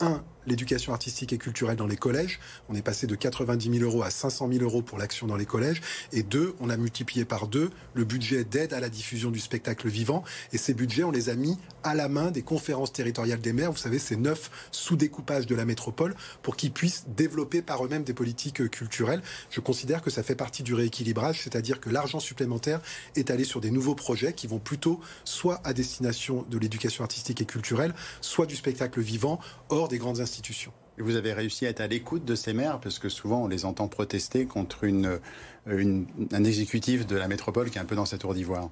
Un, 0.00 0.22
l'éducation 0.46 0.92
artistique 0.92 1.32
et 1.32 1.38
culturelle 1.38 1.76
dans 1.76 1.86
les 1.86 1.96
collèges. 1.96 2.40
On 2.68 2.74
est 2.74 2.82
passé 2.82 3.06
de 3.06 3.14
90 3.14 3.78
000 3.78 3.84
euros 3.84 4.02
à 4.02 4.10
500 4.10 4.48
000 4.52 4.64
euros 4.64 4.82
pour 4.82 4.98
l'action 4.98 5.26
dans 5.26 5.36
les 5.36 5.46
collèges. 5.46 5.80
Et 6.12 6.22
deux, 6.22 6.54
on 6.60 6.70
a 6.70 6.76
multiplié 6.76 7.24
par 7.24 7.46
deux 7.46 7.70
le 7.94 8.04
budget 8.04 8.44
d'aide 8.44 8.72
à 8.72 8.80
la 8.80 8.88
diffusion 8.88 9.30
du 9.30 9.40
spectacle 9.40 9.88
vivant. 9.88 10.24
Et 10.52 10.58
ces 10.58 10.74
budgets, 10.74 11.04
on 11.04 11.10
les 11.10 11.28
a 11.28 11.34
mis 11.34 11.58
à 11.84 11.94
la 11.94 12.08
main 12.08 12.30
des 12.30 12.42
conférences 12.42 12.92
territoriales 12.92 13.40
des 13.40 13.52
maires. 13.52 13.72
Vous 13.72 13.78
savez, 13.78 13.98
ces 13.98 14.16
neuf 14.16 14.50
sous-découpages 14.70 15.46
de 15.46 15.54
la 15.54 15.64
métropole 15.64 16.14
pour 16.42 16.56
qu'ils 16.56 16.72
puissent 16.72 17.04
développer 17.08 17.62
par 17.62 17.84
eux-mêmes 17.84 18.04
des 18.04 18.14
politiques 18.14 18.68
culturelles. 18.70 19.22
Je 19.50 19.60
considère 19.60 20.02
que 20.02 20.10
ça 20.10 20.22
fait 20.22 20.34
partie 20.34 20.62
du 20.62 20.74
rééquilibrage, 20.74 21.40
c'est-à-dire 21.42 21.80
que 21.80 21.90
l'argent 21.90 22.20
supplémentaire 22.20 22.80
est 23.16 23.30
allé 23.30 23.44
sur 23.44 23.60
des 23.60 23.70
nouveaux 23.70 23.94
projets 23.94 24.32
qui 24.32 24.46
vont 24.46 24.58
plutôt 24.58 25.00
soit 25.24 25.60
à 25.64 25.72
destination 25.72 26.44
de 26.48 26.58
l'éducation 26.58 27.04
artistique 27.04 27.40
et 27.40 27.46
culturelle, 27.46 27.94
soit 28.20 28.46
du 28.46 28.56
spectacle 28.56 29.00
vivant 29.00 29.40
hors 29.68 29.88
des 29.88 29.98
grandes 29.98 30.20
institutions 30.20 30.31
et 30.98 31.02
vous 31.02 31.16
avez 31.16 31.32
réussi 31.32 31.66
à 31.66 31.70
être 31.70 31.80
à 31.80 31.86
l'écoute 31.86 32.24
de 32.24 32.34
ces 32.34 32.52
maires, 32.52 32.80
parce 32.80 32.98
que 32.98 33.08
souvent 33.08 33.44
on 33.44 33.48
les 33.48 33.64
entend 33.64 33.88
protester 33.88 34.46
contre 34.46 34.84
une, 34.84 35.18
un 35.66 36.44
exécutif 36.44 37.06
de 37.06 37.16
la 37.16 37.28
métropole 37.28 37.70
qui 37.70 37.78
est 37.78 37.80
un 37.80 37.86
peu 37.86 37.96
dans 37.96 38.04
cette 38.04 38.20
tour 38.20 38.34
d'ivoire. 38.34 38.70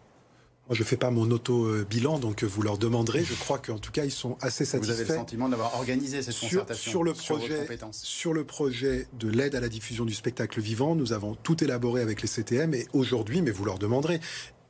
Moi, 0.69 0.77
je 0.77 0.83
ne 0.83 0.87
fais 0.87 0.97
pas 0.97 1.11
mon 1.11 1.29
auto-bilan, 1.33 2.21
donc 2.21 2.45
vous 2.45 2.63
leur 2.63 2.79
demanderez. 2.79 3.25
Je 3.25 3.35
crois 3.35 3.59
qu'en 3.59 3.79
tout 3.79 3.91
cas, 3.91 4.05
ils 4.05 4.13
sont 4.13 4.37
assez 4.41 4.65
satisfaits. 4.65 4.93
Vous 4.95 5.01
avez 5.01 5.09
le 5.09 5.17
sentiment 5.17 5.49
d'avoir 5.49 5.75
organisé 5.75 6.23
cette 6.23 6.39
concertation 6.39 6.91
sur 6.93 7.03
le 7.03 7.13
projet, 7.13 7.67
sur 7.91 8.33
le 8.33 8.45
projet 8.45 9.09
de 9.19 9.29
l'aide 9.29 9.57
à 9.57 9.61
la 9.61 9.69
diffusion 9.69 10.05
du 10.05 10.15
spectacle 10.15 10.61
vivant. 10.61 10.95
Nous 10.95 11.13
avons 11.13 11.35
tout 11.35 11.65
élaboré 11.65 12.03
avec 12.03 12.23
les 12.23 12.29
CTM 12.29 12.75
et 12.75 12.87
aujourd'hui, 12.93 13.43
mais 13.43 13.51
vous 13.51 13.65
leur 13.65 13.81
demanderez, 13.81 14.21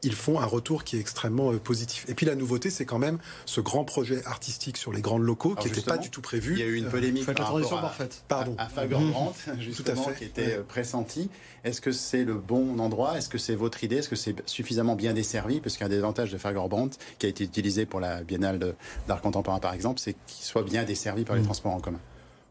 ils 0.02 0.14
font 0.14 0.40
un 0.40 0.46
retour 0.46 0.84
qui 0.84 0.96
est 0.96 1.00
extrêmement 1.00 1.52
euh, 1.52 1.58
positif. 1.58 2.04
Et 2.08 2.14
puis 2.14 2.26
la 2.26 2.34
nouveauté, 2.34 2.70
c'est 2.70 2.84
quand 2.84 2.98
même 2.98 3.18
ce 3.46 3.60
grand 3.60 3.84
projet 3.84 4.24
artistique 4.26 4.76
sur 4.76 4.92
les 4.92 5.00
grands 5.00 5.18
locaux 5.18 5.54
qui 5.54 5.68
n'était 5.68 5.82
pas 5.82 5.98
du 5.98 6.10
tout 6.10 6.20
prévu. 6.20 6.54
Il 6.54 6.60
y 6.60 6.62
a 6.62 6.66
eu 6.66 6.76
une 6.76 6.86
euh, 6.86 6.90
polémique 6.90 7.26
par 7.26 7.46
rapport 7.46 7.78
à, 7.78 7.80
parfaite. 7.82 8.24
Pardon. 8.28 8.56
à, 8.58 8.66
mmh. 8.66 9.60
justement, 9.60 10.10
qui 10.16 10.24
était 10.24 10.58
euh, 10.58 10.62
pressenti. 10.62 11.30
Est-ce 11.64 11.80
que 11.80 11.92
c'est 11.92 12.24
le 12.24 12.34
bon 12.34 12.78
endroit? 12.78 13.18
Est-ce 13.18 13.28
que 13.28 13.38
c'est 13.38 13.54
votre 13.54 13.84
idée? 13.84 13.96
Est-ce 13.96 14.08
que 14.08 14.16
c'est 14.16 14.34
suffisamment 14.48 14.96
bien 14.96 15.12
desservi? 15.12 15.60
Parce 15.60 15.76
qu'un 15.76 15.88
des 15.88 15.98
avantages 15.98 16.32
de 16.32 16.38
Fagerbrandt, 16.38 16.98
qui 17.18 17.26
a 17.26 17.28
été 17.28 17.44
utilisé 17.44 17.86
pour 17.86 18.00
la 18.00 18.22
Biennale 18.22 18.74
d'art 19.06 19.20
contemporain 19.20 19.58
par 19.58 19.74
exemple, 19.74 20.00
c'est 20.00 20.14
qu'il 20.26 20.44
soit 20.44 20.62
bien 20.62 20.84
desservi 20.84 21.24
par 21.24 21.36
les 21.36 21.42
mmh. 21.42 21.46
transports 21.46 21.72
en 21.72 21.80
commun. 21.80 22.00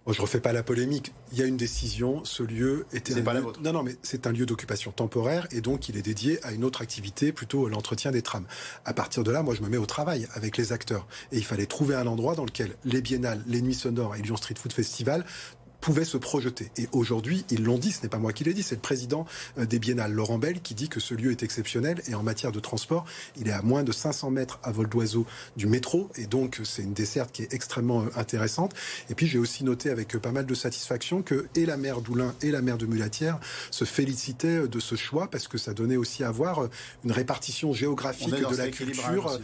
Je 0.09 0.17
je 0.19 0.21
refais 0.21 0.39
pas 0.39 0.53
la 0.53 0.63
polémique. 0.63 1.13
Il 1.31 1.37
y 1.37 1.41
a 1.41 1.45
une 1.45 1.57
décision. 1.57 2.25
Ce 2.25 2.43
lieu 2.43 2.85
était 2.93 3.13
un 3.17 3.21
pas 3.21 3.31
lieu... 3.31 3.39
la 3.39 3.45
vôtre. 3.45 3.61
Non, 3.61 3.71
non, 3.71 3.83
mais 3.83 3.95
c'est 4.01 4.27
un 4.27 4.31
lieu 4.31 4.45
d'occupation 4.45 4.91
temporaire 4.91 5.47
et 5.51 5.61
donc 5.61 5.87
il 5.87 5.97
est 5.97 6.01
dédié 6.01 6.43
à 6.45 6.51
une 6.51 6.63
autre 6.63 6.81
activité, 6.81 7.31
plutôt 7.31 7.69
l'entretien 7.69 8.11
des 8.11 8.21
trams. 8.21 8.45
À 8.85 8.93
partir 8.93 9.23
de 9.23 9.31
là, 9.31 9.43
moi, 9.43 9.55
je 9.55 9.61
me 9.61 9.69
mets 9.69 9.77
au 9.77 9.85
travail 9.85 10.27
avec 10.33 10.57
les 10.57 10.73
acteurs 10.73 11.07
et 11.31 11.37
il 11.37 11.45
fallait 11.45 11.67
trouver 11.67 11.95
un 11.95 12.07
endroit 12.07 12.35
dans 12.35 12.45
lequel 12.45 12.75
les 12.83 13.01
biennales, 13.01 13.43
les 13.47 13.61
nuits 13.61 13.73
sonores 13.73 14.15
et 14.15 14.21
Lyon 14.21 14.35
Street 14.35 14.55
Food 14.59 14.73
Festival 14.73 15.25
pouvait 15.81 16.05
se 16.05 16.17
projeter. 16.17 16.71
Et 16.77 16.87
aujourd'hui, 16.91 17.45
ils 17.49 17.63
l'ont 17.63 17.77
dit, 17.77 17.91
ce 17.91 18.01
n'est 18.03 18.09
pas 18.09 18.17
moi 18.17 18.33
qui 18.33 18.43
l'ai 18.43 18.53
dit, 18.53 18.63
c'est 18.63 18.75
le 18.75 18.81
président 18.81 19.25
euh, 19.57 19.65
des 19.65 19.79
Biennales, 19.79 20.11
Laurent 20.11 20.37
Bell, 20.37 20.61
qui 20.61 20.75
dit 20.75 20.89
que 20.89 20.99
ce 20.99 21.13
lieu 21.13 21.31
est 21.31 21.43
exceptionnel 21.43 22.01
et 22.07 22.15
en 22.15 22.23
matière 22.23 22.51
de 22.51 22.59
transport, 22.59 23.05
il 23.37 23.47
est 23.47 23.53
à 23.53 23.61
moins 23.61 23.83
de 23.83 23.91
500 23.91 24.31
mètres 24.31 24.59
à 24.63 24.71
vol 24.71 24.89
d'oiseau 24.89 25.25
du 25.55 25.67
métro 25.67 26.09
et 26.15 26.25
donc 26.25 26.59
c'est 26.63 26.83
une 26.83 26.93
desserte 26.93 27.31
qui 27.31 27.43
est 27.43 27.53
extrêmement 27.53 28.03
euh, 28.03 28.09
intéressante. 28.15 28.73
Et 29.09 29.15
puis 29.15 29.27
j'ai 29.27 29.39
aussi 29.39 29.63
noté 29.63 29.89
avec 29.89 30.15
euh, 30.15 30.19
pas 30.19 30.31
mal 30.31 30.45
de 30.45 30.53
satisfaction 30.53 31.21
que 31.21 31.47
et 31.55 31.65
la 31.65 31.77
maire 31.77 32.01
d'Oulin 32.01 32.33
et 32.41 32.51
la 32.51 32.61
maire 32.61 32.77
de 32.77 32.85
Mulatière 32.85 33.39
se 33.71 33.85
félicitaient 33.85 34.67
de 34.67 34.79
ce 34.79 34.95
choix 34.95 35.29
parce 35.29 35.47
que 35.47 35.57
ça 35.57 35.73
donnait 35.73 35.97
aussi 35.97 36.23
à 36.23 36.31
voir 36.31 36.67
une 37.03 37.11
répartition 37.11 37.73
géographique 37.73 38.29
de 38.29 38.55
la 38.55 38.67
culture. 38.69 39.39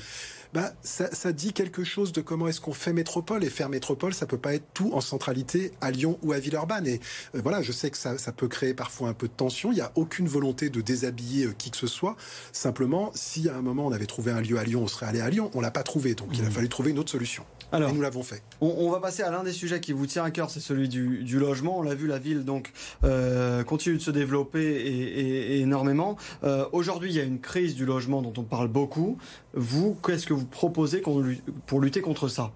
Bah, 0.55 0.71
ça, 0.83 1.33
dit 1.33 1.51
quelque 1.51 1.83
chose 1.83 2.13
de 2.13 2.21
comment 2.21 2.47
est-ce 2.47 2.61
qu'on 2.61 2.71
fait 2.71 2.93
métropole. 2.93 3.43
Et 3.43 3.49
faire 3.49 3.67
métropole, 3.67 4.13
ça 4.13 4.25
peut 4.25 4.37
pas 4.37 4.53
être 4.53 4.63
tout 4.73 4.89
en 4.93 5.01
centralité 5.01 5.73
à 5.81 5.91
Lyon 5.91 6.17
ou 6.23 6.31
à 6.31 6.39
Villeurbanne. 6.39 6.87
Et 6.87 7.01
euh, 7.35 7.41
voilà, 7.43 7.61
je 7.61 7.73
sais 7.73 7.89
que 7.89 7.97
ça, 7.97 8.15
peut 8.31 8.47
créer 8.47 8.73
parfois 8.73 9.09
un 9.09 9.13
peu 9.13 9.27
de 9.27 9.33
tension. 9.33 9.73
Il 9.73 9.75
n'y 9.75 9.81
a 9.81 9.91
aucune 9.95 10.29
volonté 10.29 10.69
de 10.69 10.79
déshabiller 10.79 11.47
euh, 11.47 11.53
qui 11.57 11.71
que 11.71 11.77
ce 11.77 11.87
soit. 11.87 12.15
Simplement, 12.53 13.11
si 13.13 13.49
à 13.49 13.55
un 13.57 13.61
moment 13.61 13.85
on 13.85 13.91
avait 13.91 14.05
trouvé 14.05 14.31
un 14.31 14.39
lieu 14.39 14.57
à 14.57 14.63
Lyon, 14.63 14.83
on 14.83 14.87
serait 14.87 15.07
allé 15.07 15.19
à 15.19 15.29
Lyon. 15.29 15.51
On 15.55 15.59
l'a 15.59 15.71
pas 15.71 15.83
trouvé, 15.83 16.15
donc 16.15 16.29
il 16.33 16.45
a 16.45 16.47
mmh. 16.47 16.51
fallu 16.51 16.69
trouver 16.69 16.91
une 16.91 16.99
autre 16.99 17.11
solution. 17.11 17.43
Alors, 17.73 17.89
et 17.89 17.93
nous 17.93 18.01
l'avons 18.01 18.23
fait. 18.23 18.41
On, 18.61 18.89
va 18.91 19.01
passer 19.01 19.23
à 19.23 19.31
l'un 19.31 19.43
des 19.43 19.51
sujets 19.51 19.81
qui 19.81 19.91
vous 19.91 20.05
tient 20.05 20.23
à 20.23 20.31
cœur, 20.31 20.49
c'est 20.49 20.61
celui 20.61 20.87
du, 20.87 21.39
logement. 21.39 21.79
On 21.79 21.81
l'a 21.81 21.95
vu, 21.95 22.07
la 22.07 22.19
ville 22.19 22.45
donc 22.45 22.71
euh, 23.03 23.63
continue 23.63 23.97
de 23.97 24.01
se 24.01 24.11
développer 24.11 24.63
et, 24.63 25.59
énormément. 25.59 26.15
Aujourd'hui, 26.71 27.09
il 27.09 27.15
y 27.17 27.19
a 27.19 27.23
une 27.23 27.41
crise 27.41 27.75
du 27.75 27.85
logement 27.85 28.21
dont 28.21 28.33
on 28.37 28.43
parle 28.43 28.69
beaucoup. 28.69 29.17
Vous, 29.55 29.97
qu'est-ce 30.05 30.25
que 30.25 30.33
vous 30.33 30.45
proposez 30.45 31.01
pour 31.65 31.81
lutter 31.81 32.01
contre 32.01 32.27
ça? 32.27 32.51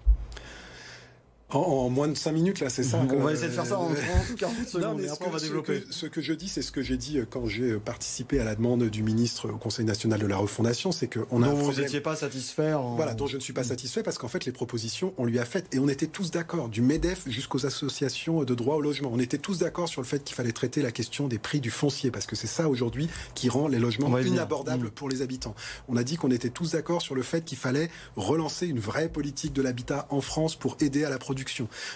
En, 1.52 1.88
moins 1.88 2.08
de 2.08 2.14
5 2.14 2.32
minutes, 2.32 2.60
là, 2.60 2.70
c'est 2.70 2.82
ça. 2.82 3.00
On 3.10 3.20
va 3.20 3.32
essayer 3.32 3.48
de 3.48 3.52
faire 3.52 3.66
ça 3.66 3.78
en 3.78 3.88
30 3.88 3.96
ou 4.32 4.36
40 4.36 4.68
secondes, 4.68 5.00
et 5.00 5.08
après 5.08 5.26
on 5.26 5.30
va 5.30 5.40
développer. 5.40 5.84
Ce 5.90 6.06
que, 6.06 6.20
je 6.20 6.32
dis, 6.32 6.48
c'est 6.48 6.62
ce 6.62 6.72
que 6.72 6.82
j'ai 6.82 6.96
dit 6.96 7.18
euh, 7.18 7.26
quand 7.28 7.46
j'ai 7.46 7.72
euh, 7.72 7.78
participé 7.78 8.40
à 8.40 8.44
la 8.44 8.54
demande 8.54 8.84
du 8.84 9.02
ministre 9.02 9.50
au 9.50 9.56
Conseil 9.56 9.84
national 9.84 10.20
de 10.20 10.26
la 10.26 10.36
refondation, 10.36 10.92
c'est 10.92 11.08
qu'on 11.08 11.42
a 11.42 11.48
dont 11.48 11.54
vous 11.54 11.80
n'étiez 11.80 12.00
pas 12.00 12.16
satisfait. 12.16 12.72
Voilà, 12.96 13.14
dont 13.14 13.26
je 13.26 13.36
ne 13.36 13.40
suis 13.40 13.52
pas 13.52 13.64
satisfait 13.64 14.02
parce 14.02 14.18
qu'en 14.18 14.28
fait, 14.28 14.44
les 14.44 14.52
propositions, 14.52 15.12
on 15.18 15.24
lui 15.24 15.38
a 15.38 15.44
faites 15.44 15.74
et 15.74 15.78
on 15.78 15.88
était 15.88 16.06
tous 16.06 16.30
d'accord, 16.30 16.68
du 16.68 16.82
MEDEF 16.82 17.28
jusqu'aux 17.28 17.66
associations 17.66 18.44
de 18.44 18.54
droit 18.54 18.76
au 18.76 18.80
logement. 18.80 19.10
On 19.12 19.18
était 19.18 19.38
tous 19.38 19.58
d'accord 19.58 19.88
sur 19.88 20.00
le 20.00 20.06
fait 20.06 20.22
qu'il 20.22 20.36
fallait 20.36 20.52
traiter 20.52 20.82
la 20.82 20.92
question 20.92 21.26
des 21.28 21.38
prix 21.38 21.60
du 21.60 21.70
foncier 21.70 22.10
parce 22.10 22.26
que 22.26 22.36
c'est 22.36 22.46
ça 22.46 22.68
aujourd'hui 22.68 23.08
qui 23.34 23.48
rend 23.48 23.68
les 23.68 23.78
logements 23.78 24.16
inabordables 24.18 24.86
mmh. 24.86 24.90
pour 24.90 25.08
les 25.08 25.22
habitants. 25.22 25.54
On 25.88 25.96
a 25.96 26.04
dit 26.04 26.16
qu'on 26.16 26.30
était 26.30 26.50
tous 26.50 26.72
d'accord 26.72 27.02
sur 27.02 27.14
le 27.14 27.22
fait 27.22 27.44
qu'il 27.44 27.58
fallait 27.58 27.90
relancer 28.16 28.66
une 28.66 28.78
vraie 28.78 29.08
politique 29.08 29.52
de 29.52 29.62
l'habitat 29.62 30.06
en 30.10 30.20
France 30.20 30.54
pour 30.54 30.76
aider 30.80 31.04
à 31.04 31.10
la 31.10 31.18
production 31.18 31.39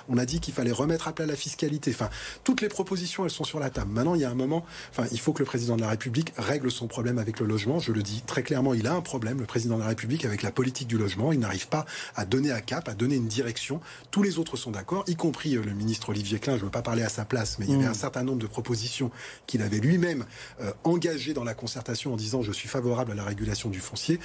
on 0.09 0.19
a 0.19 0.27
dit 0.27 0.41
qu'il 0.41 0.55
fallait 0.55 0.73
remettre 0.73 1.09
à 1.09 1.13
plat 1.13 1.27
la 1.27 1.37
fiscalité. 1.37 1.91
Enfin, 1.91 2.11
toutes 2.45 2.61
les 2.61 2.69
propositions, 2.69 3.25
elles 3.25 3.31
sont 3.31 3.45
sur 3.45 3.61
la 3.61 3.71
table. 3.71 3.93
Maintenant, 3.93 4.15
il 4.15 4.21
y 4.21 4.25
a 4.25 4.31
un 4.31 4.35
moment, 4.35 4.65
enfin, 4.91 5.07
il 5.13 5.21
faut 5.21 5.33
que 5.33 5.41
le 5.41 5.45
président 5.45 5.77
de 5.77 5.83
la 5.83 5.89
République 5.89 6.33
règle 6.37 6.71
son 6.71 6.87
problème 6.87 7.19
avec 7.19 7.41
le 7.41 7.47
logement. 7.47 7.79
Je 7.79 7.93
le 7.93 8.03
dis 8.03 8.23
très 8.27 8.43
clairement, 8.43 8.75
il 8.75 8.87
a 8.87 8.95
un 8.95 9.01
problème, 9.01 9.39
le 9.39 9.47
président 9.47 9.77
de 9.77 9.83
la 9.83 9.89
République, 9.89 10.25
avec 10.25 10.43
la 10.43 10.51
politique 10.51 10.89
du 10.89 10.99
logement. 10.99 11.33
Il 11.33 11.41
n'arrive 11.41 11.69
pas 11.69 11.87
à 12.17 12.25
donner 12.25 12.51
un 12.51 12.61
cap, 12.61 12.89
à 12.89 12.95
donner 12.95 13.17
une 13.17 13.29
direction. 13.29 13.81
Tous 14.11 14.23
les 14.23 14.39
autres 14.39 14.57
sont 14.57 14.71
d'accord, 14.71 15.05
y 15.07 15.17
compris 15.17 15.57
euh, 15.57 15.63
le 15.63 15.73
ministre 15.73 16.11
Olivier 16.11 16.39
Klein. 16.39 16.55
Je 16.55 16.61
ne 16.61 16.65
veux 16.65 16.71
pas 16.71 16.83
parler 16.83 17.03
à 17.03 17.09
sa 17.09 17.25
place, 17.25 17.59
mais 17.59 17.67
il 17.67 17.73
y 17.73 17.75
avait 17.75 17.85
mmh. 17.85 17.91
un 17.91 17.95
certain 17.95 18.23
nombre 18.23 18.39
de 18.39 18.47
propositions 18.47 19.11
qu'il 19.47 19.63
avait 19.63 19.79
lui-même 19.79 20.25
euh, 20.61 20.73
engagées 20.85 21.35
dans 21.35 21.45
la 21.45 21.55
concertation 21.55 22.13
en 22.13 22.17
disant 22.17 22.43
je 22.43 22.53
suis 22.53 22.69
favorable 22.69 23.13
à 23.13 23.15
la 23.15 23.25
régulation 23.25 23.71
du 23.71 23.81
foncier. 23.81 24.21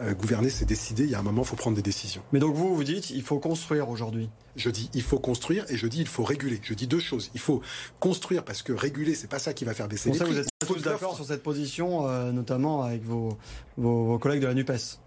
Euh, 0.00 0.14
gouverner, 0.14 0.50
c'est 0.50 0.64
décider. 0.64 1.04
Il 1.04 1.10
y 1.10 1.14
a 1.14 1.18
un 1.18 1.22
moment, 1.22 1.42
il 1.42 1.48
faut 1.48 1.56
prendre 1.56 1.76
des 1.76 1.82
décisions. 1.82 2.22
Mais 2.32 2.38
donc 2.38 2.54
vous, 2.54 2.74
vous 2.74 2.84
dites, 2.84 3.10
il 3.10 3.22
faut 3.22 3.38
construire 3.38 3.88
aujourd'hui. 3.88 4.30
Je 4.62 4.70
dis 4.70 4.88
il 4.94 5.02
faut 5.02 5.18
construire 5.18 5.64
et 5.68 5.76
je 5.76 5.88
dis 5.88 6.00
il 6.00 6.06
faut 6.06 6.22
réguler. 6.22 6.60
Je 6.62 6.74
dis 6.74 6.86
deux 6.86 7.00
choses. 7.00 7.32
Il 7.34 7.40
faut 7.40 7.62
construire 7.98 8.44
parce 8.44 8.62
que 8.62 8.72
réguler, 8.72 9.16
c'est 9.16 9.26
pas 9.26 9.40
ça 9.40 9.52
qui 9.54 9.64
va 9.64 9.74
faire 9.74 9.88
baisser 9.88 10.10
les 10.10 10.18
prix. 10.18 10.30
Vous 10.30 10.38
êtes 10.38 10.48
tous 10.64 10.82
d'accord 10.82 11.16
sur 11.16 11.24
cette 11.24 11.42
position, 11.42 12.06
euh, 12.06 12.30
notamment 12.30 12.84
avec 12.84 13.02
vos, 13.02 13.36
vos, 13.76 14.18
collègues 14.18 14.42
de 14.42 14.46
la 14.46 14.54
NUPES 14.54 15.00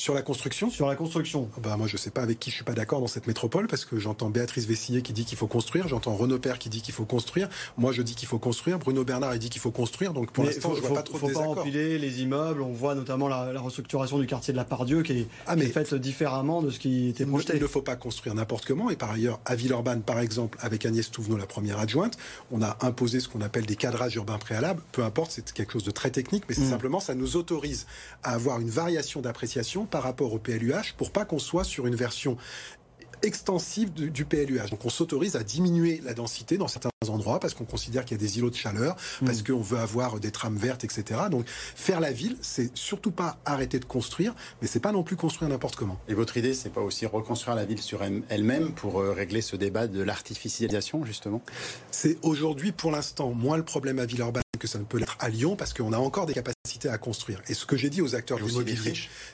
Sur 0.00 0.14
la 0.14 0.22
construction? 0.22 0.70
Sur 0.70 0.86
la 0.86 0.96
construction. 0.96 1.50
bah, 1.62 1.76
Moi, 1.76 1.86
je 1.86 1.92
ne 1.92 1.98
sais 1.98 2.10
pas 2.10 2.22
avec 2.22 2.38
qui 2.38 2.48
je 2.48 2.54
suis 2.54 2.64
pas 2.64 2.72
d'accord 2.72 3.02
dans 3.02 3.06
cette 3.06 3.26
métropole, 3.26 3.66
parce 3.66 3.84
que 3.84 3.98
j'entends 3.98 4.30
Béatrice 4.30 4.64
Vessillier 4.64 5.02
qui 5.02 5.12
dit 5.12 5.26
qu'il 5.26 5.36
faut 5.36 5.46
construire, 5.46 5.88
j'entends 5.88 6.14
Renaud 6.14 6.38
Père 6.38 6.58
qui 6.58 6.70
dit 6.70 6.80
qu'il 6.80 6.94
faut 6.94 7.04
construire, 7.04 7.50
moi 7.76 7.92
je 7.92 8.00
dis 8.00 8.14
qu'il 8.14 8.26
faut 8.26 8.38
construire, 8.38 8.78
Bruno 8.78 9.04
Bernard 9.04 9.34
il 9.34 9.38
dit 9.38 9.50
qu'il 9.50 9.60
faut 9.60 9.70
construire, 9.70 10.14
donc 10.14 10.30
pour 10.30 10.44
l'instant, 10.44 10.74
je 10.74 10.80
vois 10.80 10.94
pas 10.94 11.02
trop 11.02 11.18
faut 11.18 11.28
de 11.28 11.34
pas 11.34 11.40
empiler 11.40 11.98
les 11.98 12.22
immeubles, 12.22 12.62
on 12.62 12.72
voit 12.72 12.94
notamment 12.94 13.28
la, 13.28 13.60
restructuration 13.60 14.18
du 14.18 14.26
quartier 14.26 14.54
de 14.54 14.56
la 14.56 14.64
Pardieu 14.64 15.02
qui 15.02 15.12
est, 15.12 15.26
ah, 15.46 15.54
mais 15.54 15.66
faite 15.66 15.94
différemment 15.94 16.62
de 16.62 16.70
ce 16.70 16.78
qui 16.78 17.10
était 17.10 17.26
projeté. 17.26 17.56
Il 17.56 17.62
ne 17.62 17.66
faut 17.66 17.82
pas 17.82 17.96
construire 17.96 18.34
n'importe 18.34 18.64
comment, 18.64 18.88
et 18.88 18.96
par 18.96 19.10
ailleurs, 19.10 19.38
à 19.44 19.54
Villeurbanne, 19.54 20.00
par 20.00 20.18
exemple, 20.20 20.56
avec 20.62 20.86
Agnès 20.86 21.10
Touvenot, 21.10 21.36
la 21.36 21.44
première 21.44 21.78
adjointe, 21.78 22.16
on 22.50 22.62
a 22.62 22.78
imposé 22.80 23.20
ce 23.20 23.28
qu'on 23.28 23.42
appelle 23.42 23.66
des 23.66 23.76
cadrages 23.76 24.14
urbains 24.14 24.38
préalables, 24.38 24.80
peu 24.92 25.04
importe, 25.04 25.30
c'est 25.32 25.52
quelque 25.52 25.74
chose 25.74 25.84
de 25.84 25.90
très 25.90 26.10
technique, 26.10 26.44
mais 26.48 26.54
c'est 26.54 26.62
mm. 26.62 26.70
simplement, 26.70 27.00
ça 27.00 27.14
nous 27.14 27.36
autorise 27.36 27.86
à 28.22 28.32
avoir 28.32 28.60
une 28.60 28.70
variation 28.70 29.20
d'appréciation 29.20 29.84
par 29.90 30.02
rapport 30.02 30.32
au 30.32 30.38
PLU 30.38 30.70
pour 30.96 31.10
pas 31.10 31.24
qu'on 31.24 31.38
soit 31.38 31.64
sur 31.64 31.86
une 31.86 31.94
version 31.94 32.36
extensive 33.22 33.92
du, 33.92 34.24
PLUH. 34.24 34.70
Donc 34.70 34.84
on 34.84 34.88
s'autorise 34.88 35.36
à 35.36 35.42
diminuer 35.42 36.00
la 36.04 36.14
densité 36.14 36.56
dans 36.56 36.68
certains 36.68 36.90
endroits 37.08 37.40
parce 37.40 37.54
qu'on 37.54 37.64
considère 37.64 38.04
qu'il 38.04 38.16
y 38.16 38.20
a 38.20 38.26
des 38.26 38.38
îlots 38.38 38.50
de 38.50 38.54
chaleur, 38.54 38.96
hmm. 39.20 39.26
parce 39.26 39.42
qu'on 39.42 39.60
veut 39.60 39.78
avoir 39.78 40.20
des 40.20 40.30
trames 40.30 40.56
vertes, 40.56 40.84
etc. 40.84 41.20
Donc 41.30 41.46
faire 41.46 42.00
la 42.00 42.12
ville, 42.12 42.36
c'est 42.40 42.76
surtout 42.76 43.10
pas 43.10 43.38
arrêter 43.44 43.78
de 43.78 43.84
construire, 43.84 44.34
mais 44.62 44.68
c'est 44.68 44.80
pas 44.80 44.92
non 44.92 45.02
plus 45.02 45.16
construire 45.16 45.50
n'importe 45.50 45.76
comment. 45.76 45.98
Et 46.08 46.14
votre 46.14 46.36
idée, 46.36 46.54
c'est 46.54 46.70
pas 46.70 46.80
aussi 46.80 47.06
reconstruire 47.06 47.56
la 47.56 47.64
ville 47.64 47.80
sur 47.82 48.02
elle-même 48.02 48.72
pour 48.72 49.00
euh, 49.00 49.12
régler 49.12 49.42
ce 49.42 49.56
débat 49.56 49.86
de 49.86 50.02
l'artificialisation, 50.02 51.04
justement? 51.04 51.42
C'est 51.90 52.18
aujourd'hui, 52.22 52.72
pour 52.72 52.90
l'instant, 52.90 53.32
moins 53.32 53.56
le 53.56 53.64
problème 53.64 53.98
à 53.98 54.06
Villeurbanne 54.06 54.42
que 54.60 54.68
ça 54.68 54.78
ne 54.78 54.84
peut 54.84 54.98
l'être 54.98 55.16
à 55.18 55.28
Lyon 55.28 55.56
parce 55.56 55.74
qu'on 55.74 55.92
a 55.92 55.98
encore 55.98 56.26
des 56.26 56.34
capacités 56.34 56.88
à 56.88 56.98
construire. 56.98 57.42
Et 57.48 57.54
ce 57.54 57.66
que 57.66 57.76
j'ai 57.76 57.90
dit 57.90 58.02
aux 58.02 58.14
acteurs 58.14 58.38
de 58.38 58.44
l'immobilier, 58.44 58.92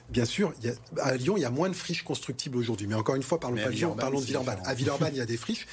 bien 0.08 0.24
sûr, 0.24 0.54
il 0.62 0.68
y 0.68 0.70
a, 0.70 1.02
à 1.02 1.16
Lyon, 1.16 1.36
il 1.36 1.42
y 1.42 1.44
a 1.44 1.50
moins 1.50 1.68
de 1.68 1.74
friches 1.74 2.02
constructibles 2.02 2.56
aujourd'hui. 2.56 2.86
Mais 2.86 2.94
encore 2.94 3.16
une 3.16 3.22
fois, 3.22 3.38
parlons 3.38 3.56
pas 3.56 3.66
de 3.66 3.70
Lyon, 3.70 3.94
parlons 3.98 4.20
de 4.20 4.24
Villeurbanne. 4.24 4.60
À 4.64 4.72
Villeurbanne, 4.72 5.12
il 5.14 5.18
y 5.18 5.20
a 5.20 5.26
des 5.26 5.36
friches. 5.36 5.66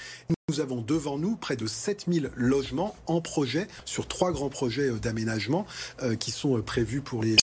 Nous 0.53 0.61
avons 0.61 0.81
devant 0.81 1.17
nous 1.17 1.35
près 1.35 1.55
de 1.55 1.65
7000 1.65 2.29
logements 2.35 2.95
en 3.07 3.21
projet 3.21 3.67
sur 3.85 4.07
trois 4.07 4.31
grands 4.31 4.49
projets 4.49 4.91
euh, 4.91 4.99
d'aménagement 4.99 5.65
euh, 6.03 6.15
qui 6.15 6.29
sont 6.29 6.55
euh, 6.55 6.61
prévus 6.61 7.01
pour 7.01 7.23
les 7.23 7.37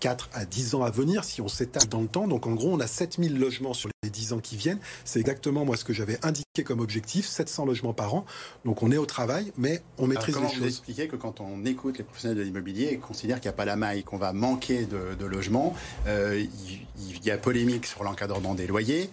4 0.00 0.30
à 0.32 0.44
10 0.44 0.74
ans 0.74 0.82
à 0.82 0.90
venir 0.90 1.22
si 1.22 1.40
on 1.40 1.46
s'étale 1.46 1.86
dans 1.88 2.00
le 2.00 2.08
temps. 2.08 2.26
Donc 2.26 2.48
en 2.48 2.54
gros, 2.54 2.72
on 2.72 2.80
a 2.80 2.88
7000 2.88 3.38
logements 3.38 3.74
sur 3.74 3.90
les 4.02 4.10
10 4.10 4.32
ans 4.32 4.38
qui 4.40 4.56
viennent. 4.56 4.80
C'est 5.04 5.20
exactement 5.20 5.64
moi 5.64 5.76
ce 5.76 5.84
que 5.84 5.92
j'avais 5.92 6.18
indiqué 6.24 6.64
comme 6.64 6.80
objectif, 6.80 7.28
700 7.28 7.64
logements 7.64 7.92
par 7.92 8.14
an. 8.14 8.26
Donc 8.64 8.82
on 8.82 8.90
est 8.90 8.96
au 8.96 9.06
travail, 9.06 9.52
mais 9.56 9.80
on 9.98 10.08
maîtrise 10.08 10.36
les 10.36 10.48
choses. 10.48 10.58
Vous 10.58 10.66
expliquez 10.66 11.06
que 11.06 11.14
quand 11.14 11.40
on 11.40 11.64
écoute 11.64 11.98
les 11.98 12.04
professionnels 12.04 12.38
de 12.38 12.42
l'immobilier 12.42 12.88
et 12.90 12.98
considère 12.98 13.40
qu'il 13.40 13.48
n'y 13.48 13.54
a 13.54 13.56
pas 13.56 13.66
la 13.66 13.76
maille, 13.76 14.02
qu'on 14.02 14.18
va 14.18 14.32
manquer 14.32 14.86
de, 14.86 15.24
logements, 15.24 15.76
il, 16.06 17.24
y 17.24 17.30
a 17.30 17.38
polémique 17.38 17.86
sur 17.86 18.02
l'encadrement 18.02 18.54
des 18.54 18.66
loyers. 18.66 19.10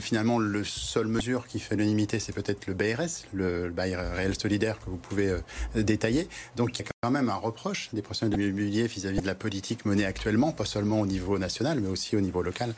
finalement, 0.00 0.38
le 0.38 0.64
seule 0.64 1.06
mesure 1.06 1.46
qui 1.46 1.60
fait 1.60 1.76
l'unanimité, 1.76 2.18
c'est 2.18 2.32
peut-être 2.32 2.66
le 2.66 2.74
BRS, 2.80 3.26
le, 3.34 3.68
bail 3.68 3.94
réel 3.94 4.38
solidaire 4.38 4.78
que 4.78 4.88
vous 4.88 4.96
pouvez 4.96 5.28
euh, 5.28 5.82
détailler. 5.82 6.28
Donc 6.56 6.78
il 6.78 6.82
y 6.82 6.88
a 6.88 6.90
quand 7.02 7.10
même 7.10 7.28
un 7.28 7.34
reproche 7.34 7.90
des 7.92 8.00
professionnels 8.00 8.38
de 8.38 8.42
l'immobilier 8.42 8.86
vis-à-vis 8.86 9.20
de 9.20 9.26
la 9.26 9.34
politique 9.34 9.84
menée 9.84 10.06
actuellement, 10.06 10.52
pas 10.52 10.64
seulement 10.64 11.00
au 11.00 11.06
niveau 11.06 11.38
national, 11.38 11.80
mais 11.80 11.88
aussi 11.88 12.16
au 12.16 12.20
niveau 12.20 12.42
local. 12.42 12.74